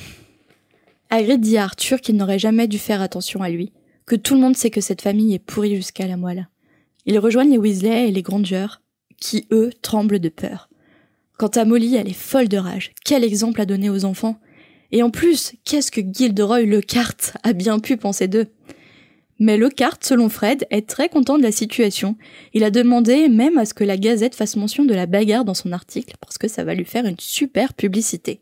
[1.10, 3.72] Hagrid dit à Arthur qu'il n'aurait jamais dû faire attention à lui,
[4.06, 6.48] que tout le monde sait que cette famille est pourrie jusqu'à la moelle.
[7.06, 8.80] Ils rejoignent les Weasley et les Grangers,
[9.20, 10.70] qui eux tremblent de peur.
[11.38, 12.92] Quant à Molly, elle est folle de rage.
[13.04, 14.40] Quel exemple à donner aux enfants?
[14.92, 18.48] Et en plus, qu'est-ce que Gilderoy Lockhart a bien pu penser d'eux?
[19.42, 22.16] Mais Lockhart, selon Fred, est très content de la situation.
[22.54, 25.56] Il a demandé même à ce que la Gazette fasse mention de la bagarre dans
[25.56, 28.42] son article, parce que ça va lui faire une super publicité.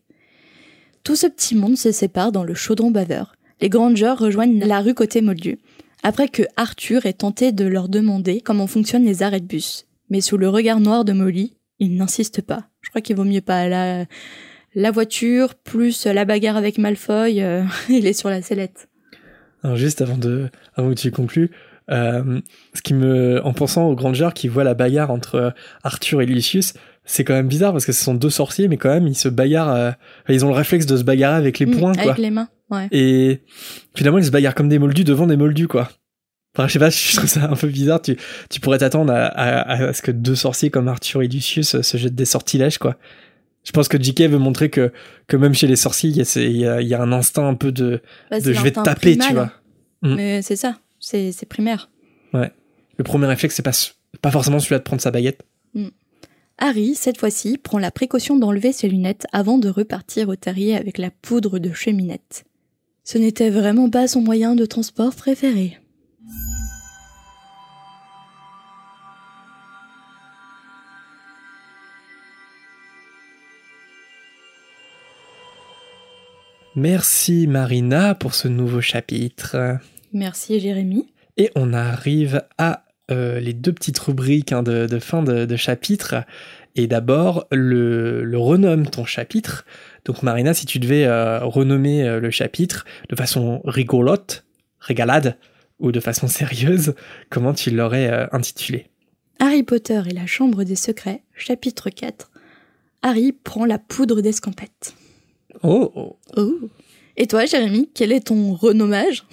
[1.06, 3.38] Tout ce petit monde se sépare dans le chaudron baveur.
[3.62, 5.60] Les Grangers rejoignent la rue côté Moldu,
[6.04, 9.88] après que Arthur ait tenté de leur demander comment fonctionnent les arrêts de bus.
[10.10, 12.66] Mais sous le regard noir de Molly, il n'insiste pas.
[12.82, 13.70] Je crois qu'il vaut mieux pas.
[13.70, 14.04] La,
[14.76, 18.89] la voiture, plus la bagarre avec Malfoy, euh, il est sur la sellette.
[19.64, 21.52] Alors juste avant de, avant que tu conclues,
[21.92, 22.40] euh,
[22.74, 25.54] ce qui me, en pensant aux Grangers qui voient la bagarre entre
[25.84, 28.90] Arthur et Lucius, c'est quand même bizarre parce que ce sont deux sorciers, mais quand
[28.90, 29.92] même ils se bagarrent, euh,
[30.30, 32.04] ils ont le réflexe de se bagarrer avec les Mm, poings, quoi.
[32.04, 32.88] Avec les mains, ouais.
[32.92, 33.42] Et
[33.96, 35.90] finalement ils se bagarrent comme des moldus devant des moldus, quoi.
[36.56, 38.02] Enfin, je sais pas, je trouve ça un peu bizarre.
[38.02, 38.18] Tu,
[38.50, 41.98] tu pourrais t'attendre à, à, à ce que deux sorciers comme Arthur et Lucius se
[41.98, 42.98] jettent des sortilèges, quoi.
[43.70, 44.92] Je pense que JK veut montrer que,
[45.28, 47.48] que même chez les sorciers, il y a, y a, il y a un instinct
[47.48, 48.02] un peu de,
[48.32, 49.52] Bah, je vais te taper, tu vois.
[50.02, 50.16] Mm.
[50.16, 51.92] Mais c'est ça, c'est c'est primaire.
[52.34, 53.72] Le premier réflexe, c'est pas,
[54.24, 55.44] pas forcément celui-là de prendre sa baguette.
[56.58, 60.98] Harry, cette fois-ci, prend la précaution d'enlever ses lunettes avant de repartir au terrier avec
[60.98, 62.44] la poudre de cheminette.
[63.04, 65.78] Ce n'était vraiment pas son moyen de transport préféré.
[76.80, 79.80] Merci Marina pour ce nouveau chapitre.
[80.14, 81.08] Merci Jérémy.
[81.36, 85.56] Et on arrive à euh, les deux petites rubriques hein, de, de fin de, de
[85.58, 86.24] chapitre.
[86.78, 89.66] Et d'abord, le, le renomme ton chapitre.
[90.06, 94.46] Donc Marina, si tu devais euh, renommer euh, le chapitre de façon rigolote,
[94.80, 95.36] régalade,
[95.80, 96.96] ou de façon sérieuse,
[97.30, 98.88] comment tu l'aurais intitulé?
[99.40, 102.32] Harry Potter et la Chambre des Secrets, chapitre 4.
[103.02, 104.94] Harry prend la poudre d'escampette.
[105.64, 106.18] Oh, oh.
[106.38, 106.70] Oh.
[107.18, 109.26] Et toi, Jérémy, quel est ton renommage?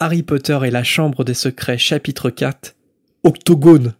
[0.00, 2.74] Harry Potter et la Chambre des Secrets, chapitre 4.
[3.24, 3.94] Octogone.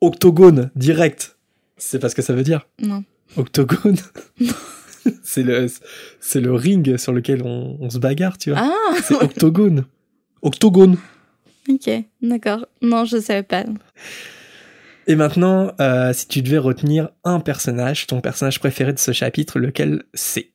[0.00, 1.36] Octogone, direct.
[1.76, 2.66] C'est pas ce que ça veut dire?
[2.80, 3.04] Non.
[3.36, 3.96] Octogone
[5.24, 5.66] C'est le,
[6.20, 8.60] c'est le ring sur lequel on, on se bagarre, tu vois.
[8.62, 9.84] Ah, C'est octogone.
[10.42, 10.96] Octogone.
[11.68, 12.66] ok, d'accord.
[12.82, 13.64] Non, je savais pas.
[15.08, 19.58] Et maintenant, euh, si tu devais retenir un personnage, ton personnage préféré de ce chapitre,
[19.58, 20.51] lequel c'est?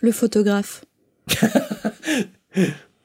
[0.00, 0.84] Le photographe.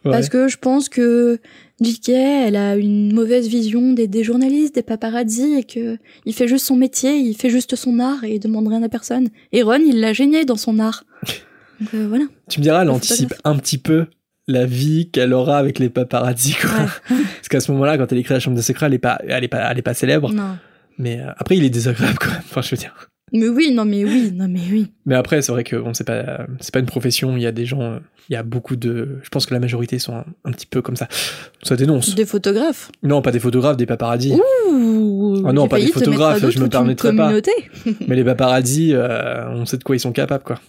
[0.04, 0.14] Ouais.
[0.14, 1.40] Parce que je pense que
[1.80, 6.48] JK, elle a une mauvaise vision des, des journalistes, des paparazzi, et que il fait
[6.48, 9.28] juste son métier, il fait juste son art et il demande rien à personne.
[9.52, 11.04] Et Ron, il l'a gêné dans son art.
[11.80, 12.26] Donc euh, voilà.
[12.50, 13.56] Tu me diras, elle Le anticipe photographe.
[13.56, 14.08] un petit peu
[14.48, 16.72] la vie qu'elle aura avec les paparazzi, quoi.
[16.72, 16.88] Ouais.
[17.36, 19.44] Parce qu'à ce moment-là, quand elle écrit la chambre des secrets, elle est pas, elle
[19.44, 20.34] est pas, elle est pas célèbre.
[20.34, 20.58] Non.
[20.98, 22.42] Mais euh, après, il est désagréable quand même.
[22.44, 23.11] Enfin, je veux dire.
[23.34, 24.92] Mais oui, non, mais oui, non, mais oui.
[25.06, 27.38] Mais après, c'est vrai que bon, c'est pas, c'est pas une profession.
[27.38, 29.20] Il y a des gens, il y a beaucoup de.
[29.24, 31.08] Je pense que la majorité sont un, un petit peu comme ça.
[31.64, 32.14] Ça dénonce.
[32.16, 32.92] Des photographes.
[33.04, 34.34] Non, pas des photographes, des paparazzi.
[34.70, 35.44] Ouh.
[35.46, 37.32] Ah non, pas des photographes, je me permettrais pas.
[38.08, 40.60] Mais les paparazzi, euh, on sait de quoi ils sont capables, quoi.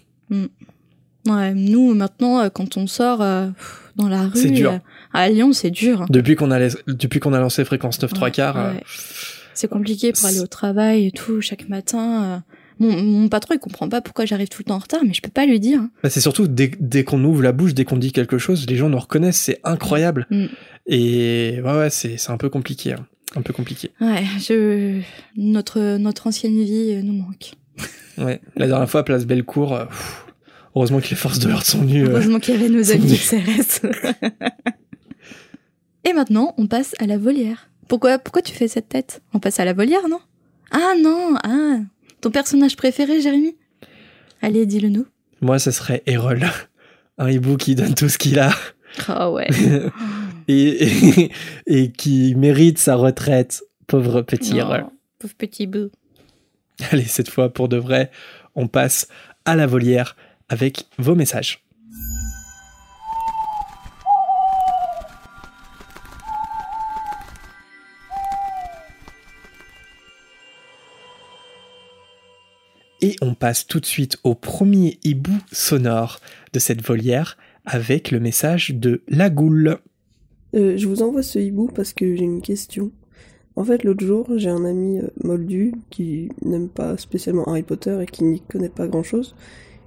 [1.29, 3.49] Ouais, nous, maintenant, euh, quand on sort euh,
[3.97, 4.79] dans la rue, C'est dur.
[5.13, 6.07] à Lyon, c'est dur.
[6.11, 8.73] Depuis qu'on a, les- depuis qu'on a lancé fréquence 9 3 Ouais, quarts.
[9.55, 12.43] C'est compliqué pour aller au travail et tout, chaque matin.
[12.79, 15.21] Mon, mon patron, il comprend pas pourquoi j'arrive tout le temps en retard, mais je
[15.23, 15.81] peux pas lui dire.
[16.03, 18.77] Bah, c'est surtout dès, dès qu'on ouvre la bouche, dès qu'on dit quelque chose, les
[18.77, 20.27] gens nous reconnaissent, c'est incroyable.
[20.31, 20.47] Mm.
[20.87, 22.93] Et ouais, ouais, c'est, c'est un peu compliqué.
[22.95, 23.07] hein.
[23.35, 23.91] Un peu compliqué.
[24.01, 25.01] Ouais, je...
[25.37, 27.53] notre, notre ancienne vie euh, nous manque.
[28.19, 28.41] Ouais.
[28.57, 30.27] La dernière fois, Place Bellecour, euh, pff,
[30.77, 32.05] heureusement que les forces de l'ordre sont venues.
[32.05, 33.17] euh, Heureusement qu'il y avait nos amis mieux.
[33.17, 33.87] CRS.
[36.05, 37.71] et maintenant, on passe à la volière.
[37.89, 39.23] Pourquoi, pourquoi tu fais cette tête?
[39.33, 40.19] On passe à la volière, non?
[40.71, 41.79] Ah non, ah
[42.23, 43.57] Ton personnage préféré, Jérémy?
[44.41, 45.07] Allez, dis-le nous.
[45.41, 46.49] Moi, ce serait Errol.
[47.19, 48.53] Un hibou qui donne tout ce qu'il a
[49.09, 49.49] Ah ouais.
[50.49, 51.31] et, et,
[51.67, 53.63] et qui mérite sa retraite.
[53.89, 54.85] Pauvre petit Errol.
[54.87, 55.91] Oh, pauvre petit bout.
[56.93, 58.11] Allez, cette fois, pour de vrai,
[58.55, 59.09] on passe
[59.45, 60.17] à la volière
[60.49, 61.62] avec vos messages.
[73.05, 76.21] Et on passe tout de suite au premier hibou sonore
[76.53, 79.79] de cette volière avec le message de la goule.
[80.55, 82.93] Euh, je vous envoie ce hibou parce que j'ai une question.
[83.57, 87.99] En fait, l'autre jour, j'ai un ami euh, moldu qui n'aime pas spécialement Harry Potter
[88.01, 89.35] et qui n'y connaît pas grand-chose,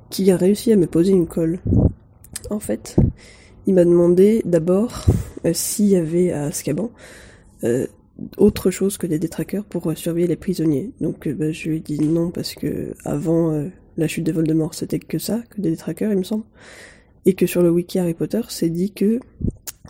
[0.09, 1.59] qui a réussi à me poser une colle.
[2.49, 2.97] En fait,
[3.66, 5.05] il m'a demandé d'abord
[5.45, 6.91] euh, s'il y avait à Azkaban
[8.38, 10.91] autre chose que des détraqueurs pour euh, surveiller les prisonniers.
[11.01, 14.99] Donc bah, je lui ai dit non parce que avant la chute de Voldemort c'était
[14.99, 16.45] que ça, que des détraqueurs il me semble.
[17.26, 19.20] Et que sur le wiki Harry Potter c'est dit que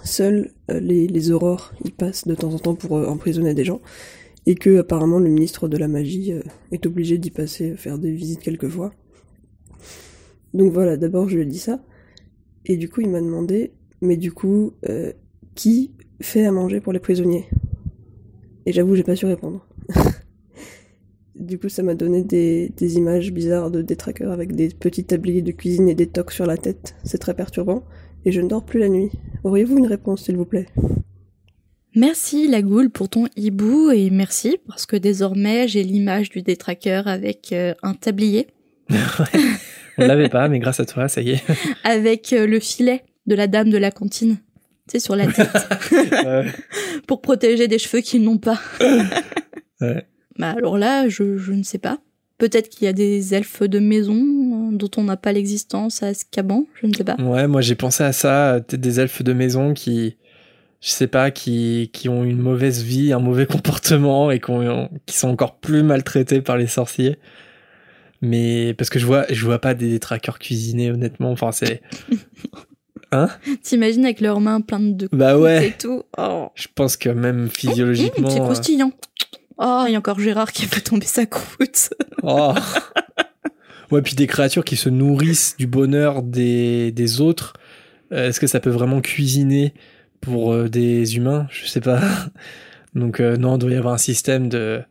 [0.04, 3.82] seuls les, les aurores y passent de temps en temps pour emprisonner des gens.
[4.46, 6.34] Et que apparemment le ministre de la magie
[6.72, 8.94] est obligé d'y passer, faire des visites quelquefois.
[10.54, 11.84] Donc voilà, d'abord je lui ai dit ça.
[12.66, 14.74] Et du coup il m'a demandé, mais du coup,
[15.56, 17.46] qui fait à manger pour les prisonniers?
[18.66, 19.66] Et j'avoue, j'ai pas su répondre.
[21.36, 25.52] du coup, ça m'a donné des, images bizarres de détraqueurs avec des petits tabliers de
[25.52, 26.96] cuisine et des tocs sur la tête.
[27.04, 27.84] C'est très perturbant.
[28.26, 29.12] Et je ne dors plus la nuit.
[29.44, 30.66] Auriez-vous une réponse, s'il vous plaît?
[31.96, 37.08] Merci la goule pour ton hibou et merci parce que désormais j'ai l'image du détraqueur
[37.08, 38.48] avec euh, un tablier.
[38.90, 38.98] ouais,
[39.98, 41.44] on l'avait pas, mais grâce à toi, ça y est.
[41.86, 44.40] avec euh, le filet de la dame de la cantine
[44.92, 45.50] sais, sur la tête.
[47.08, 48.60] pour protéger des cheveux qu'ils n'ont pas.
[49.82, 50.06] ouais.
[50.38, 52.00] Bah alors là, je, je ne sais pas.
[52.38, 56.14] Peut-être qu'il y a des elfes de maison euh, dont on n'a pas l'existence à
[56.14, 57.16] Scaban, je ne sais pas.
[57.16, 60.18] Ouais, moi j'ai pensé à ça, peut-être des elfes de maison qui,
[60.82, 65.30] je sais pas, qui, qui ont une mauvaise vie, un mauvais comportement et qui, sont
[65.30, 67.18] encore plus maltraités par les sorciers.
[68.22, 71.32] Mais parce que je vois, je vois pas des traqueurs cuisinés, honnêtement.
[71.32, 71.82] Enfin, c'est.
[73.16, 73.30] Hein
[73.64, 75.70] T'imagines avec leurs mains pleines de bah ouais.
[75.70, 76.04] et tout.
[76.18, 76.50] Oh.
[76.56, 78.30] Je pense que même physiologiquement.
[78.30, 78.92] c'est croustillant.
[79.58, 81.94] Oh, il y a encore Gérard qui a fait tomber sa croûte.
[82.24, 82.54] oh.
[83.92, 87.54] Ouais, puis des créatures qui se nourrissent du bonheur des, des autres.
[88.12, 89.74] Euh, est-ce que ça peut vraiment cuisiner
[90.22, 91.48] pour euh, des humains?
[91.52, 92.02] Je sais pas.
[92.96, 94.82] Donc euh, non, il doit y avoir un système de.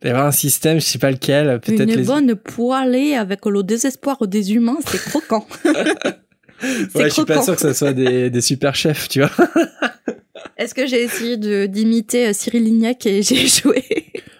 [0.00, 1.60] Il doit y avoir un système, je sais pas lequel.
[1.60, 5.46] Peut-être Une bonne poêlée avec le désespoir des humains, c'est croquant.
[6.62, 9.30] ouais, je suis pas sûr que ce soit des, des super chefs, tu vois.
[10.56, 13.84] Est-ce que j'ai essayé de d'imiter euh, Cyril Lignac et j'ai joué?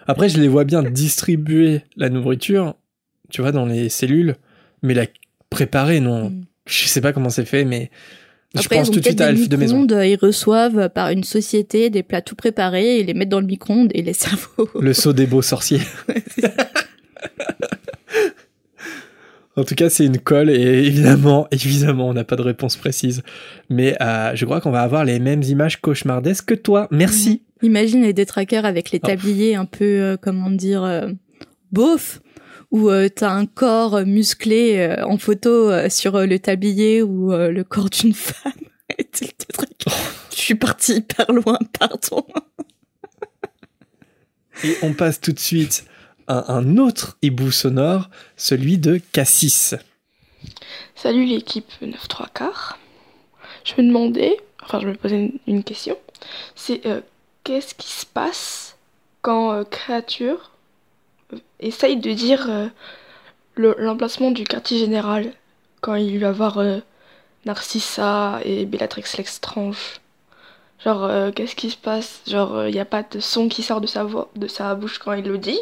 [0.07, 2.75] Après, je les vois bien distribuer la nourriture,
[3.29, 4.35] tu vois, dans les cellules,
[4.81, 5.05] mais la
[5.49, 6.29] préparer, non.
[6.29, 6.45] Mm.
[6.65, 7.91] Je sais pas comment c'est fait, mais
[8.55, 9.85] je pense tout de suite à Elf de maison.
[9.87, 13.91] Ils reçoivent par une société des plats tout préparés, ils les mettent dans le micro-ondes
[13.93, 14.69] et les cerveaux.
[14.79, 15.81] Le saut des beaux sorciers.
[19.55, 20.55] En tout cas, c'est une colle et
[20.87, 23.21] évidemment, évidemment, on n'a pas de réponse précise.
[23.69, 26.87] Mais euh, je crois qu'on va avoir les mêmes images cauchemardesques que toi.
[26.91, 27.43] Merci.
[27.61, 29.07] Imagine les détraqueurs avec les oh.
[29.07, 31.09] tabliers un peu, euh, comment dire, euh,
[31.71, 32.21] beauf,
[32.71, 38.51] où t'as un corps musclé en photo sur le tablier ou le corps d'une femme.
[40.31, 42.25] Je suis partie hyper loin, pardon.
[44.63, 45.85] Et on passe tout de suite
[46.27, 49.75] un, autre hibou sonore, celui de Cassis.
[50.95, 52.77] Salut l'équipe 9 3 quarts.
[53.63, 55.97] Je me demandais, enfin je me posais une, question,
[56.55, 57.01] c'est euh,
[57.43, 58.77] qu'est-ce qui se passe
[59.21, 60.51] quand euh, Créature
[61.33, 62.49] euh, essaye de dire
[63.55, 65.31] l'emplacement du quartier général
[65.81, 66.61] quand il va voir
[67.45, 69.99] Narcissa et Bellatrix l'Extrange
[70.83, 72.21] Genre, qu'est-ce qui se passe?
[72.27, 74.97] Genre, il n'y a pas de son qui sort de sa, voix, de sa bouche
[74.97, 75.59] quand il le dit?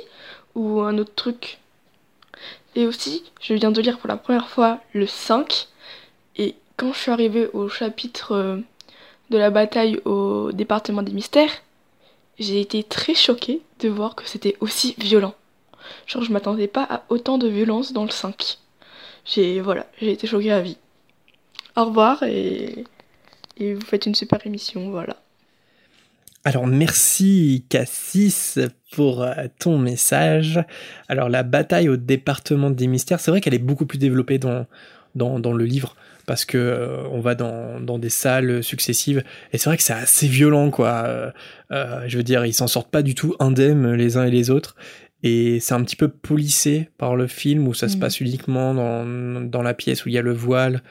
[0.55, 1.59] Ou un autre truc.
[2.75, 5.67] Et aussi, je viens de lire pour la première fois le 5,
[6.37, 8.57] et quand je suis arrivée au chapitre euh,
[9.29, 11.51] de la bataille au département des mystères,
[12.39, 15.35] j'ai été très choquée de voir que c'était aussi violent.
[16.07, 18.57] Genre, je m'attendais pas à autant de violence dans le 5.
[19.25, 20.77] J'ai, voilà, j'ai été choquée à vie.
[21.75, 22.85] Au revoir et,
[23.57, 25.17] et vous faites une super émission, voilà.
[26.43, 28.57] Alors merci Cassis
[28.93, 30.59] pour euh, ton message.
[31.07, 34.65] Alors la bataille au département des mystères, c'est vrai qu'elle est beaucoup plus développée dans,
[35.13, 39.23] dans, le livre parce que euh, on va dans, dans, des salles successives
[39.53, 41.31] et c'est vrai que c'est assez violent quoi.
[41.71, 44.49] Euh, je veux dire, ils s'en sortent pas du tout indemnes les uns et les
[44.49, 44.75] autres
[45.21, 47.99] et c'est un petit peu polissé par le film où ça se mm.
[47.99, 50.81] passe uniquement dans, dans la pièce où il y a le voile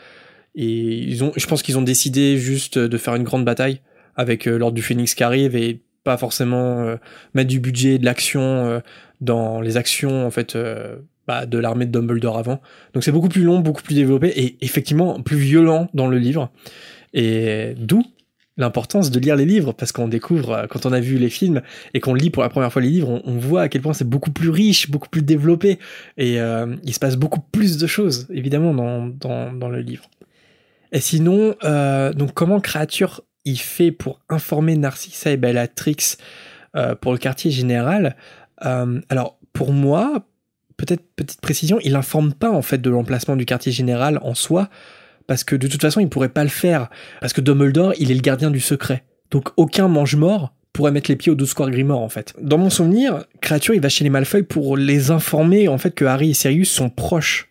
[0.55, 3.81] et ils ont, je pense qu'ils ont décidé juste de faire une grande bataille
[4.21, 6.97] avec euh, l'ordre du Phoenix qui arrive et pas forcément euh,
[7.35, 8.81] mettre du budget de l'action euh,
[9.23, 10.57] dans les actions en fait
[11.27, 12.61] bah, de l'armée de Dumbledore avant.
[12.93, 16.51] Donc c'est beaucoup plus long, beaucoup plus développé et effectivement plus violent dans le livre.
[17.13, 18.03] Et d'où
[18.57, 21.63] l'importance de lire les livres parce qu'on découvre quand on a vu les films
[21.95, 24.09] et qu'on lit pour la première fois les livres, on, voit à quel point c'est
[24.09, 25.79] beaucoup plus riche, beaucoup plus développé
[26.19, 30.11] et il se passe beaucoup plus de choses évidemment dans, dans, dans le livre.
[30.93, 31.55] Et sinon,
[32.15, 36.17] donc comment Créature il fait pour informer Narcissa et Bellatrix
[36.77, 38.17] euh, pour le quartier général.
[38.65, 40.27] Euh, alors, pour moi,
[40.77, 44.69] peut-être petite précision, il informe pas en fait de l'emplacement du quartier général en soi,
[45.27, 46.89] parce que de toute façon, il pourrait pas le faire,
[47.21, 49.05] parce que Dumbledore, il est le gardien du secret.
[49.31, 52.35] Donc, aucun mange-mort pourrait mettre les pieds au 12 square Grimoire en fait.
[52.41, 56.05] Dans mon souvenir, Créature il va chez les Malfoy pour les informer en fait que
[56.05, 57.51] Harry et Sirius sont proches.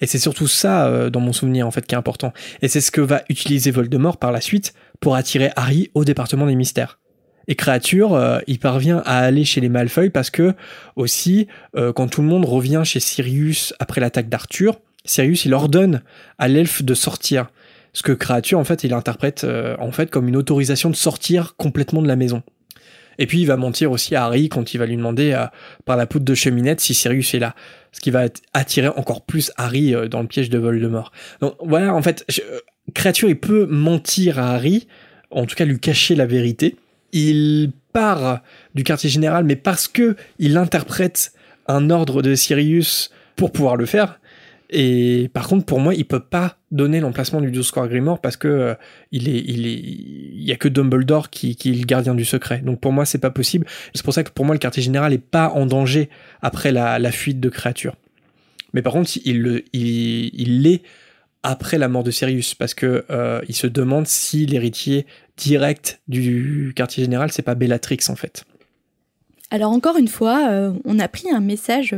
[0.00, 2.32] Et c'est surtout ça euh, dans mon souvenir en fait qui est important.
[2.62, 4.72] Et c'est ce que va utiliser Voldemort par la suite
[5.04, 6.98] pour attirer Harry au département des mystères.
[7.46, 10.54] Et Créature, euh, il parvient à aller chez les Malfoy parce que
[10.96, 11.46] aussi
[11.76, 16.00] euh, quand tout le monde revient chez Sirius après l'attaque d'Arthur, Sirius il ordonne
[16.38, 17.48] à l'elfe de sortir.
[17.92, 19.46] Ce que Créature en fait il interprète
[19.78, 22.42] en fait comme une autorisation de sortir complètement de la maison.
[23.18, 25.36] Et puis il va mentir aussi à Harry quand il va lui demander
[25.84, 27.54] par la poutre de cheminette si Sirius est là
[27.94, 31.12] ce qui va attirer encore plus Harry euh, dans le piège de Voldemort.
[31.40, 32.58] Donc voilà, en fait, euh,
[32.92, 34.88] Créature, il peut mentir à Harry,
[35.30, 36.76] en tout cas lui cacher la vérité.
[37.12, 38.42] Il part
[38.74, 41.32] du quartier général, mais parce que il interprète
[41.68, 44.18] un ordre de Sirius pour pouvoir le faire.
[44.70, 48.36] Et par contre, pour moi, il peut pas donner l'emplacement du 12 Square Grimoire parce
[48.36, 48.74] que euh,
[49.12, 52.60] il y a que Dumbledore qui, est le gardien du secret.
[52.64, 53.66] Donc pour moi, c'est pas possible.
[53.94, 56.08] C'est pour ça que pour moi, le quartier général est pas en danger
[56.42, 57.94] après la, fuite de créatures.
[58.72, 60.82] Mais par contre, il le, il, il l'est
[61.44, 65.06] après la mort de Sirius parce que euh, se demande si l'héritier
[65.36, 68.44] direct du quartier général, c'est pas Bellatrix en fait.
[69.50, 71.94] Alors encore une fois, euh, on a pris un message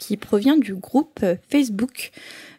[0.00, 2.10] qui provient du groupe Facebook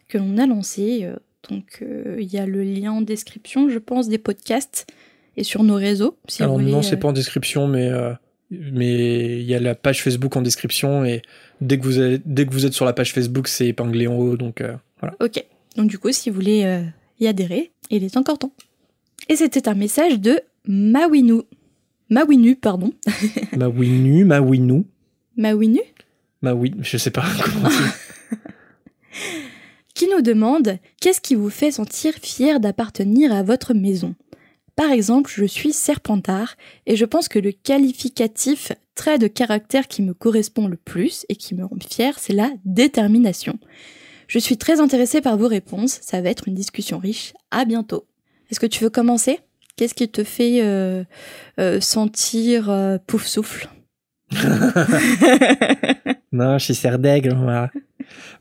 [0.08, 1.00] que l'on a lancé.
[1.02, 1.16] Euh,
[1.50, 4.86] donc euh, il y a le lien en description, je pense, des podcasts
[5.36, 6.16] et sur nos réseaux.
[6.28, 7.90] Si Alors non, c'est euh, pas en description, mais
[8.50, 11.22] mais il y a la page Facebook en description et
[11.60, 14.16] dès que vous êtes, dès que vous êtes sur la page Facebook, c'est épinglé en
[14.16, 14.62] haut, donc
[15.00, 15.16] voilà.
[15.20, 15.44] Ok.
[15.76, 16.84] Donc du coup, si vous voulez
[17.18, 18.52] y adhérer, il est encore temps.
[19.28, 21.42] Et c'était un message de Mawinu.
[22.10, 22.92] Mawinu, pardon.
[23.56, 24.84] Mawinu, Mawinu.
[25.38, 25.80] Mawinu
[26.42, 27.68] Mawinu, je sais pas comment
[29.94, 34.14] qui nous demande Qu'est-ce qui vous fait sentir fier d'appartenir à votre maison?
[34.74, 40.02] Par exemple, je suis Serpentard et je pense que le qualificatif trait de caractère qui
[40.02, 43.58] me correspond le plus et qui me rend fier, c'est la détermination.
[44.28, 47.34] Je suis très intéressée par vos réponses, ça va être une discussion riche.
[47.50, 48.06] À bientôt.
[48.50, 49.40] Est-ce que tu veux commencer?
[49.76, 51.04] Qu'est-ce qui te fait euh,
[51.60, 53.68] euh, sentir euh, pouf souffle?
[56.32, 57.36] Non, je suis serre d'aigle.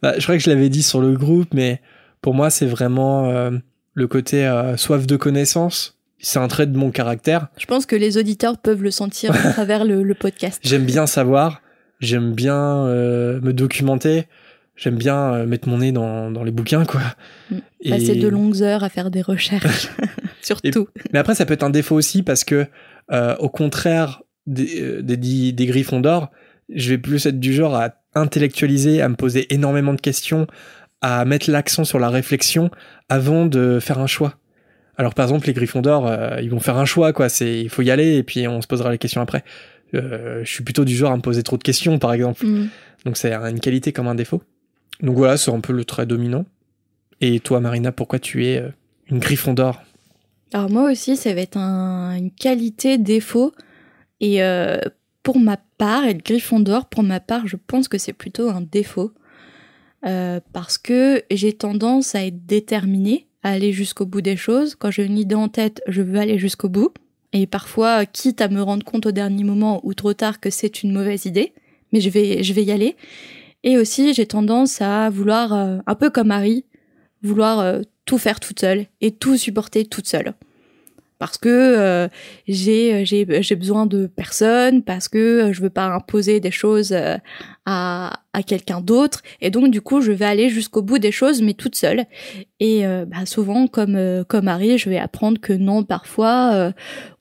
[0.01, 1.81] Bah, je crois que je l'avais dit sur le groupe, mais
[2.21, 3.51] pour moi, c'est vraiment euh,
[3.93, 5.97] le côté euh, soif de connaissance.
[6.19, 7.47] C'est un trait de mon caractère.
[7.57, 10.59] Je pense que les auditeurs peuvent le sentir à travers le, podcast.
[10.63, 11.61] J'aime bien savoir,
[11.99, 14.27] j'aime bien euh, me documenter,
[14.75, 17.01] j'aime bien mettre mon nez dans, dans les bouquins, quoi.
[17.49, 17.89] Mm.
[17.89, 19.89] Passer de longues heures à faire des recherches,
[20.41, 20.87] surtout.
[21.11, 22.67] mais après, ça peut être un défaut aussi parce que,
[23.39, 26.31] au contraire des, des, des griffons d'or,
[26.73, 30.47] je vais plus être du genre à intellectualiser, à me poser énormément de questions,
[31.01, 32.69] à mettre l'accent sur la réflexion
[33.09, 34.35] avant de faire un choix.
[34.97, 37.69] Alors par exemple les Griffons d'or, euh, ils vont faire un choix quoi, c'est il
[37.69, 39.43] faut y aller et puis on se posera les questions après.
[39.93, 42.45] Euh, je suis plutôt du genre à me poser trop de questions par exemple.
[42.45, 42.69] Mm.
[43.05, 44.43] Donc c'est une qualité comme un défaut.
[45.01, 46.45] Donc voilà, c'est un peu le trait dominant.
[47.19, 48.69] Et toi Marina, pourquoi tu es euh,
[49.09, 49.81] une Griffon d'or?
[50.53, 53.53] Alors moi aussi, ça va être une qualité défaut
[54.19, 54.43] et
[55.23, 58.49] pour ma part, et le griffon d'or, pour ma part, je pense que c'est plutôt
[58.49, 59.11] un défaut.
[60.05, 64.75] Euh, parce que j'ai tendance à être déterminée, à aller jusqu'au bout des choses.
[64.75, 66.91] Quand j'ai une idée en tête, je veux aller jusqu'au bout.
[67.33, 70.83] Et parfois, quitte à me rendre compte au dernier moment ou trop tard que c'est
[70.83, 71.53] une mauvaise idée,
[71.93, 72.95] mais je vais, je vais y aller.
[73.63, 76.65] Et aussi, j'ai tendance à vouloir, euh, un peu comme Harry,
[77.21, 80.33] vouloir euh, tout faire toute seule et tout supporter toute seule
[81.21, 82.07] parce que euh,
[82.47, 87.15] j'ai j'ai besoin de personne parce que euh, je veux pas imposer des choses euh,
[87.67, 89.21] à à quelqu'un d'autre.
[89.39, 92.05] Et donc du coup je vais aller jusqu'au bout des choses mais toute seule.
[92.59, 96.73] Et bah, souvent comme comme Harry je vais apprendre que non parfois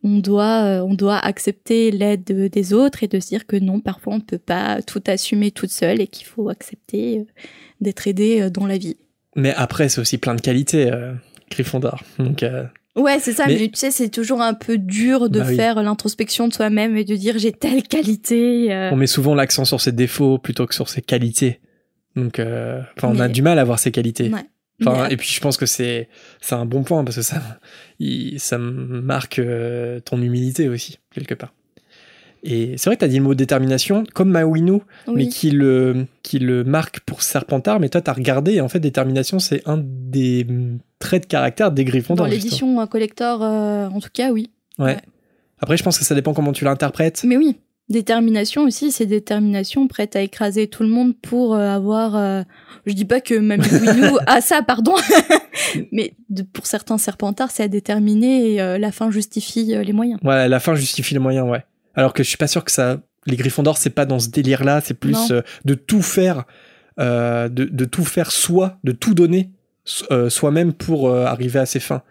[0.03, 4.15] on doit on doit accepter l'aide des autres et de se dire que non parfois
[4.15, 7.27] on ne peut pas tout assumer toute seule et qu'il faut accepter
[7.83, 8.97] d'être aidé dans la vie.
[9.37, 10.91] Mais après c'est aussi plein de qualités
[11.51, 12.03] Gryffondor.
[12.19, 12.45] Donc
[12.97, 16.49] Ouais, c'est ça, mais, tu sais, c'est toujours un peu dur de bah faire l'introspection
[16.49, 18.73] de soi-même et de dire j'ai telle qualité.
[18.73, 18.91] Euh.
[18.91, 21.61] On met souvent l'accent sur ses défauts plutôt que sur ses qualités.
[22.17, 24.31] Donc, euh, on a du mal à voir ses qualités.
[24.85, 26.09] Enfin, et puis je pense que c'est
[26.41, 27.43] c'est un bon point parce que ça
[28.39, 31.53] ça marque euh, ton humilité aussi quelque part.
[32.43, 34.81] Et c'est vrai que tu as dit le mot détermination, comme Mawinu,
[35.15, 37.81] mais qui le, qui le marque pour Serpentard.
[37.81, 40.47] Mais toi, tu as regardé, et en fait, détermination, c'est un des
[40.99, 42.15] traits de caractère des Griffons.
[42.15, 44.51] Dans l'édition collector, euh, en tout cas, oui.
[44.79, 44.97] Ouais.
[45.59, 47.23] Après, je pense que ça dépend comment tu l'interprètes.
[47.25, 47.57] Mais oui.
[47.91, 52.15] Détermination aussi, c'est détermination prête à écraser tout le monde pour euh, avoir.
[52.17, 52.43] euh,
[52.87, 54.95] je dis pas que Mamie Winou a ça, pardon,
[55.93, 60.21] mais de- pour certains serpentards, c'est à déterminer et euh, la fin justifie les moyens.
[60.23, 61.65] Ouais, la fin justifie le moyen, ouais.
[61.95, 62.99] Alors que je suis pas sûr que ça.
[63.27, 66.45] Les Gryffondors, c'est pas dans ce délire-là, c'est plus euh, de tout faire,
[66.99, 69.51] euh, de, de tout faire soi, de tout donner
[70.11, 72.03] euh, soi-même pour euh, arriver à ses fins.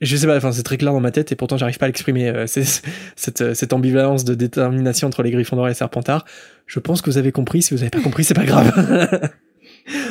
[0.00, 1.88] Je sais pas, enfin, c'est très clair dans ma tête et pourtant j'arrive pas à
[1.88, 2.28] l'exprimer.
[2.28, 2.46] euh,
[3.16, 6.24] cette, euh, cette ambivalence de détermination entre les Gryffondors et les Serpentards.
[6.66, 7.62] Je pense que vous avez compris.
[7.62, 8.72] Si vous avez pas compris, c'est pas grave.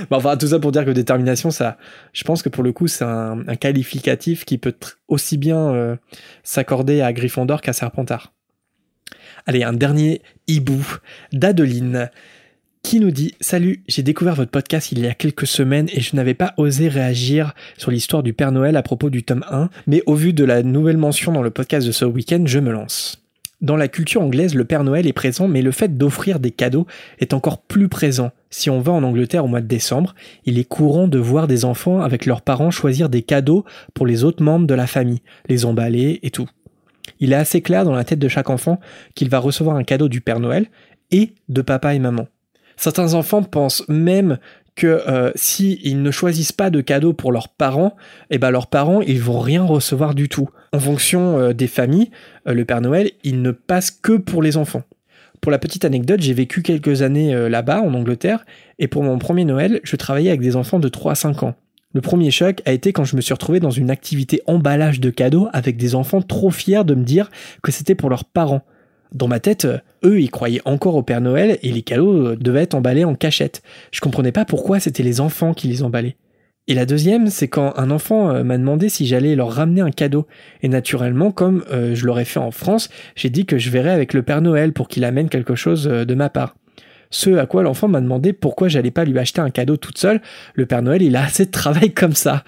[0.10, 1.78] Bon, enfin, tout ça pour dire que détermination, ça,
[2.12, 4.74] je pense que pour le coup, c'est un, un qualificatif qui peut
[5.08, 5.96] aussi bien euh,
[6.44, 8.34] s'accorder à Gryffondor qu'à Serpentard.
[9.50, 10.86] Allez, un dernier hibou
[11.32, 12.10] d'Adeline
[12.84, 16.18] qui nous dit Salut, j'ai découvert votre podcast il y a quelques semaines et je
[16.18, 20.04] n'avais pas osé réagir sur l'histoire du Père Noël à propos du tome 1, mais
[20.06, 23.24] au vu de la nouvelle mention dans le podcast de ce week-end, je me lance.
[23.62, 26.86] Dans la culture anglaise, le Père Noël est présent, mais le fait d'offrir des cadeaux
[27.20, 28.32] est encore plus présent.
[28.50, 30.14] Si on va en Angleterre au mois de décembre,
[30.46, 34.26] il est courant de voir des enfants avec leurs parents choisir des cadeaux pour les
[34.26, 36.50] autres membres de la famille, les emballer et tout.
[37.20, 38.80] Il est assez clair dans la tête de chaque enfant
[39.16, 40.68] qu'il va recevoir un cadeau du Père Noël
[41.12, 42.28] et de papa et maman.
[42.76, 44.38] Certains enfants pensent même
[44.76, 47.96] que euh, si ils ne choisissent pas de cadeaux pour leurs parents,
[48.30, 50.50] eh ben leurs parents ils vont rien recevoir du tout.
[50.72, 52.12] En fonction euh, des familles,
[52.48, 54.84] euh, le Père Noël il ne passe que pour les enfants.
[55.42, 58.44] Pour la petite anecdote, j'ai vécu quelques années là-bas en Angleterre
[58.80, 61.56] et pour mon premier Noël, je travaillais avec des enfants de 3 à 5 ans.
[61.98, 65.10] Le premier choc a été quand je me suis retrouvé dans une activité emballage de
[65.10, 67.32] cadeaux avec des enfants trop fiers de me dire
[67.64, 68.62] que c'était pour leurs parents.
[69.16, 72.38] Dans ma tête, euh, eux, ils croyaient encore au Père Noël et les cadeaux euh,
[72.40, 73.64] devaient être emballés en cachette.
[73.92, 76.18] Je comprenais pas pourquoi c'était les enfants qui les emballaient.
[76.68, 79.90] Et la deuxième, c'est quand un enfant euh, m'a demandé si j'allais leur ramener un
[79.90, 80.28] cadeau.
[80.62, 84.22] Et naturellement, comme je l'aurais fait en France, j'ai dit que je verrais avec le
[84.22, 86.58] Père Noël pour qu'il amène quelque chose de ma part.
[87.10, 90.22] Ce à quoi l'enfant m'a demandé pourquoi j'allais pas lui acheter un cadeau toute seule.
[90.56, 92.44] Le Père Noël, il a assez de travail comme ça.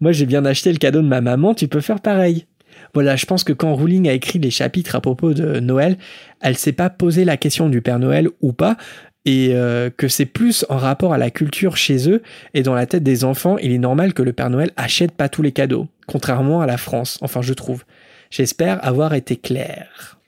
[0.00, 2.46] Moi, j'ai bien acheté le cadeau de ma maman, tu peux faire pareil.
[2.92, 5.96] Voilà, je pense que quand Rowling a écrit les chapitres à propos de Noël,
[6.40, 8.76] elle s'est pas posé la question du Père Noël ou pas,
[9.24, 12.86] et euh, que c'est plus en rapport à la culture chez eux et dans la
[12.86, 15.88] tête des enfants, il est normal que le Père Noël achète pas tous les cadeaux,
[16.06, 17.84] contrairement à la France, enfin je trouve.
[18.30, 20.18] J'espère avoir été clair.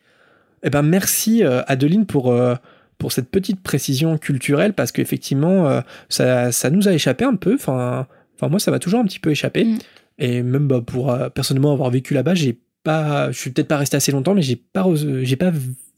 [0.63, 2.55] Eh ben merci euh, Adeline pour euh,
[2.99, 7.55] pour cette petite précision culturelle parce qu'effectivement euh, ça, ça nous a échappé un peu.
[7.55, 9.65] Enfin, enfin moi ça m'a toujours un petit peu échappé.
[9.65, 9.79] Mm.
[10.19, 13.77] Et même bah, pour euh, personnellement avoir vécu là-bas, j'ai pas, je suis peut-être pas
[13.77, 14.87] resté assez longtemps, mais j'ai pas,
[15.23, 15.53] j'ai pas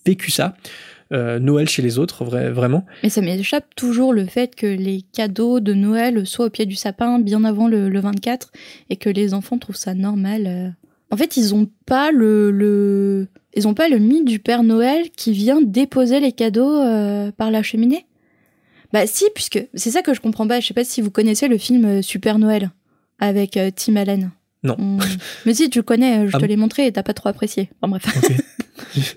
[0.04, 0.56] vécu ça.
[1.10, 2.84] Euh, Noël chez les autres, vrai, vraiment.
[3.02, 6.74] Mais ça m'échappe toujours le fait que les cadeaux de Noël soient au pied du
[6.74, 8.52] sapin bien avant le, le 24
[8.90, 10.74] et que les enfants trouvent ça normal.
[11.10, 15.10] En fait, ils ont pas le, le ils ont pas le mythe du Père Noël
[15.16, 18.06] qui vient déposer les cadeaux euh, par la cheminée?
[18.92, 20.60] Bah si, puisque c'est ça que je comprends pas.
[20.60, 22.70] Je sais pas si vous connaissez le film euh, Super Noël
[23.18, 24.30] avec euh, Tim Allen.
[24.62, 24.76] Non.
[24.78, 24.98] On-
[25.46, 27.70] Mais si, tu le connais, je Ah te l'ai montré et t'as pas trop apprécié.
[27.80, 29.16] Enfin bref,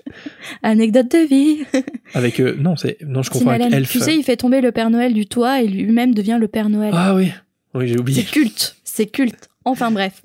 [0.62, 1.64] anecdote de vie.
[2.14, 3.74] avec euh, non, c'est non, je Tim avec Allen.
[3.74, 3.90] Elf.
[3.90, 6.68] Tu sais, il fait tomber le Père Noël du toit et lui-même devient le Père
[6.68, 6.92] Noël.
[6.96, 7.30] Ah oui,
[7.74, 8.22] oui, j'ai oublié.
[8.22, 9.48] c'est culte, c'est culte.
[9.64, 10.22] Enfin bref.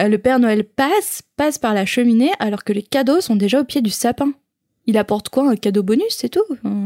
[0.00, 3.60] Euh, le Père Noël passe, passe par la cheminée alors que les cadeaux sont déjà
[3.60, 4.32] au pied du sapin.
[4.86, 6.42] Il apporte quoi Un cadeau bonus, c'est tout?
[6.50, 6.84] Enfin,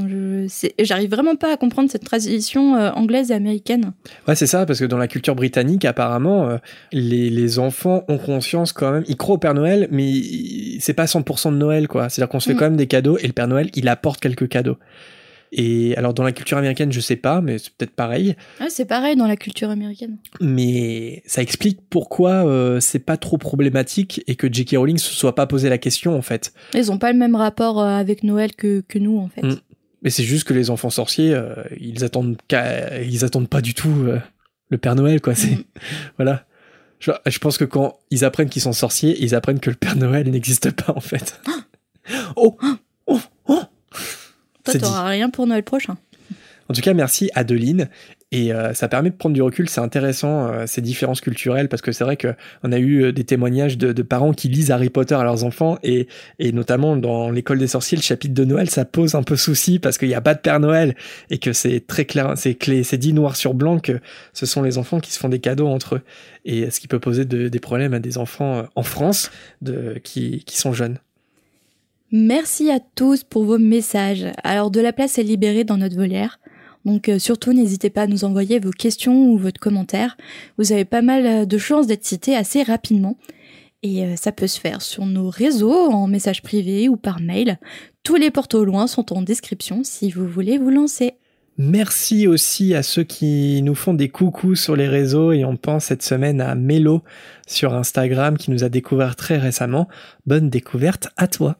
[0.78, 3.92] J'arrive vraiment pas à comprendre cette tradition euh, anglaise et américaine.
[4.28, 6.58] Ouais, c'est ça, parce que dans la culture britannique, apparemment, euh,
[6.92, 9.04] les, les enfants ont conscience quand même.
[9.08, 10.12] Ils croient au Père Noël, mais
[10.78, 12.10] c'est pas 100% de Noël, quoi.
[12.10, 12.58] C'est-à-dire qu'on se fait Mm.
[12.58, 14.76] quand même des cadeaux et le Père Noël, il apporte quelques cadeaux.
[15.52, 18.36] Et alors, dans la culture américaine, je sais pas, mais c'est peut-être pareil.
[18.60, 20.18] Ah, c'est pareil dans la culture américaine.
[20.40, 24.76] Mais ça explique pourquoi euh, c'est pas trop problématique et que J.K.
[24.76, 26.52] Rowling se soit pas posé la question, en fait.
[26.74, 29.42] Ils ont pas le même rapport euh, avec Noël que, que nous, en fait.
[29.42, 29.60] Mm.
[30.02, 32.36] Mais c'est juste que les enfants sorciers, euh, ils attendent,
[33.02, 34.20] ils attendent pas du tout euh,
[34.68, 35.34] le Père Noël, quoi.
[35.34, 35.64] C'est Mm.
[36.16, 36.44] voilà.
[36.98, 39.96] Je, je pense que quand ils apprennent qu'ils sont sorciers, ils apprennent que le Père
[39.96, 41.40] Noël n'existe pas en fait.
[42.36, 42.56] oh,
[43.06, 43.60] oh, oh.
[44.72, 45.96] Toi, t'auras rien pour Noël prochain.
[46.68, 47.88] En tout cas, merci Adeline.
[48.32, 49.68] Et euh, ça permet de prendre du recul.
[49.68, 53.12] C'est intéressant euh, ces différences culturelles parce que c'est vrai que on a eu euh,
[53.12, 56.08] des témoignages de, de parents qui lisent Harry Potter à leurs enfants et,
[56.40, 59.78] et notamment dans l'école des sorciers, le chapitre de Noël, ça pose un peu souci
[59.78, 60.96] parce qu'il n'y a pas de Père Noël
[61.30, 64.00] et que c'est très clair, c'est dit noir sur blanc que
[64.32, 66.02] ce sont les enfants qui se font des cadeaux entre eux
[66.44, 69.30] et ce qui peut poser de- des problèmes à des enfants en France
[69.62, 70.98] de, qui, qui sont jeunes.
[72.12, 74.26] Merci à tous pour vos messages.
[74.44, 76.38] Alors de la place est libérée dans notre volière.
[76.84, 80.16] Donc euh, surtout n'hésitez pas à nous envoyer vos questions ou votre commentaire.
[80.56, 83.18] Vous avez pas mal euh, de chances d'être cités assez rapidement.
[83.82, 87.58] Et euh, ça peut se faire sur nos réseaux, en message privé ou par mail.
[88.04, 91.14] Tous les portes au loin sont en description si vous voulez vous lancer.
[91.58, 95.86] Merci aussi à ceux qui nous font des coucous sur les réseaux et on pense
[95.86, 97.02] cette semaine à Mélo
[97.46, 99.88] sur Instagram qui nous a découvert très récemment.
[100.26, 101.58] Bonne découverte à toi.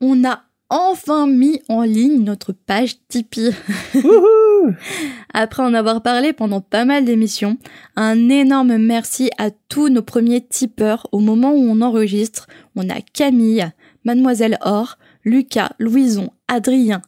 [0.00, 3.54] On a enfin mis en ligne notre page Tipeee.
[5.32, 7.56] Après en avoir parlé pendant pas mal d'émissions,
[7.94, 12.46] un énorme merci à tous nos premiers tipeurs au moment où on enregistre.
[12.74, 13.70] On a Camille,
[14.04, 17.00] Mademoiselle Or, Lucas, Louison, Adrien,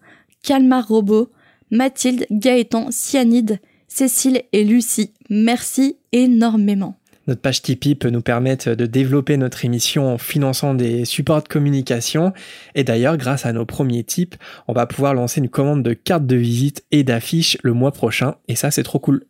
[0.42, 1.30] Calmar Robot,
[1.70, 5.12] Mathilde, Gaëtan, Cyanide, Cécile et Lucie.
[5.28, 6.97] Merci énormément.
[7.28, 11.48] Notre page Tipeee peut nous permettre de développer notre émission en finançant des supports de
[11.48, 12.32] communication.
[12.74, 16.26] Et d'ailleurs, grâce à nos premiers tips, on va pouvoir lancer une commande de cartes
[16.26, 18.36] de visite et d'affiches le mois prochain.
[18.48, 19.26] Et ça, c'est trop cool.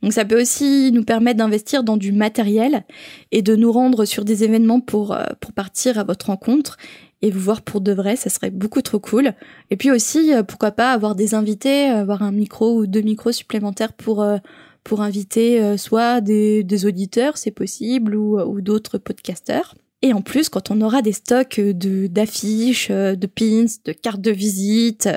[0.00, 2.84] Donc ça peut aussi nous permettre d'investir dans du matériel
[3.32, 6.76] et de nous rendre sur des événements pour, euh, pour partir à votre rencontre
[7.20, 9.34] et vous voir pour de vrai, ça serait beaucoup trop cool.
[9.70, 13.32] Et puis aussi, euh, pourquoi pas avoir des invités, avoir un micro ou deux micros
[13.32, 14.38] supplémentaires pour euh,
[14.84, 19.74] pour inviter euh, soit des, des auditeurs, c'est possible, ou, ou d'autres podcasteurs.
[20.02, 24.30] Et en plus, quand on aura des stocks de d'affiches, de pins, de cartes de
[24.30, 25.10] visite,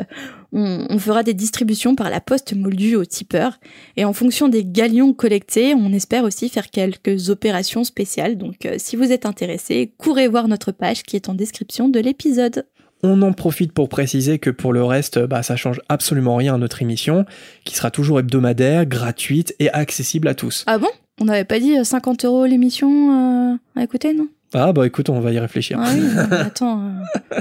[0.52, 3.62] on, on, fera des distributions par la poste moldue aux tipeurs.
[3.96, 8.38] Et en fonction des galions collectés, on espère aussi faire quelques opérations spéciales.
[8.38, 12.66] Donc si vous êtes intéressé, courez voir notre page qui est en description de l'épisode.
[13.04, 16.58] On en profite pour préciser que pour le reste, bah, ça change absolument rien à
[16.58, 17.26] notre émission,
[17.66, 20.64] qui sera toujours hebdomadaire, gratuite et accessible à tous.
[20.68, 20.88] Ah bon?
[21.20, 24.28] On n'avait pas dit 50 euros l'émission euh, à écouter, non?
[24.54, 25.80] Ah bah écoute, on va y réfléchir.
[25.82, 26.82] Ah oui, attends.
[26.82, 27.40] Euh...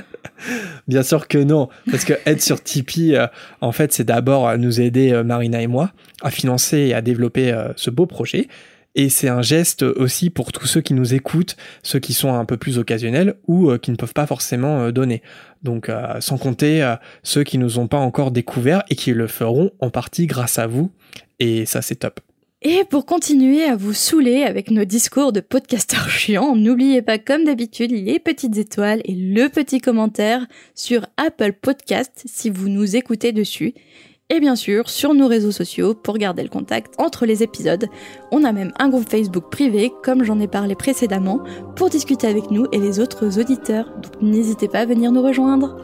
[0.88, 3.26] Bien sûr que non, parce que être sur Tipeee, euh,
[3.60, 5.92] en fait, c'est d'abord nous aider, euh, Marina et moi,
[6.22, 8.48] à financer et à développer euh, ce beau projet.
[8.95, 12.45] Et c'est un geste aussi pour tous ceux qui nous écoutent, ceux qui sont un
[12.45, 15.22] peu plus occasionnels ou euh, qui ne peuvent pas forcément euh, donner.
[15.62, 19.70] Donc euh, sans compter ceux qui nous ont pas encore découvert et qui le feront
[19.80, 20.90] en partie grâce à vous.
[21.38, 22.20] Et ça c'est top.
[22.64, 27.45] Et pour continuer à vous saouler avec nos discours de podcasteurs chiants, n'oubliez pas comme
[27.45, 33.32] d'habitude les petites étoiles et le petit commentaire sur Apple Podcast si vous nous écoutez
[33.32, 33.74] dessus
[34.32, 37.86] et bien sûr sur nos réseaux sociaux pour garder le contact entre les épisodes.
[38.30, 41.40] On a même un groupe Facebook privé, comme j'en ai parlé précédemment,
[41.76, 43.84] pour discuter avec nous et les autres auditeurs.
[44.02, 45.76] Donc n'hésitez pas à venir nous rejoindre.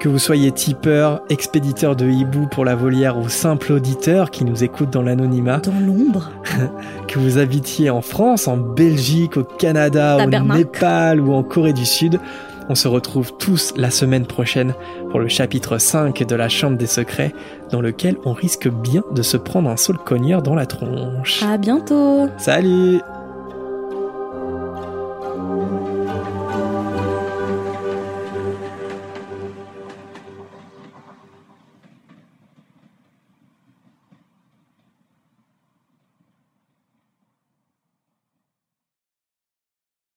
[0.00, 4.62] Que vous soyez tipeur, expéditeur de hibou pour la volière ou simple auditeur qui nous
[4.62, 5.60] écoute dans l'anonymat.
[5.60, 6.30] Dans l'ombre.
[7.08, 11.86] que vous habitiez en France, en Belgique, au Canada, au Népal ou en Corée du
[11.86, 12.20] Sud.
[12.68, 14.74] On se retrouve tous la semaine prochaine
[15.10, 17.34] pour le chapitre 5 de la Chambre des Secrets,
[17.70, 21.42] dans lequel on risque bien de se prendre un seul cogneur dans la tronche.
[21.42, 23.00] À bientôt Salut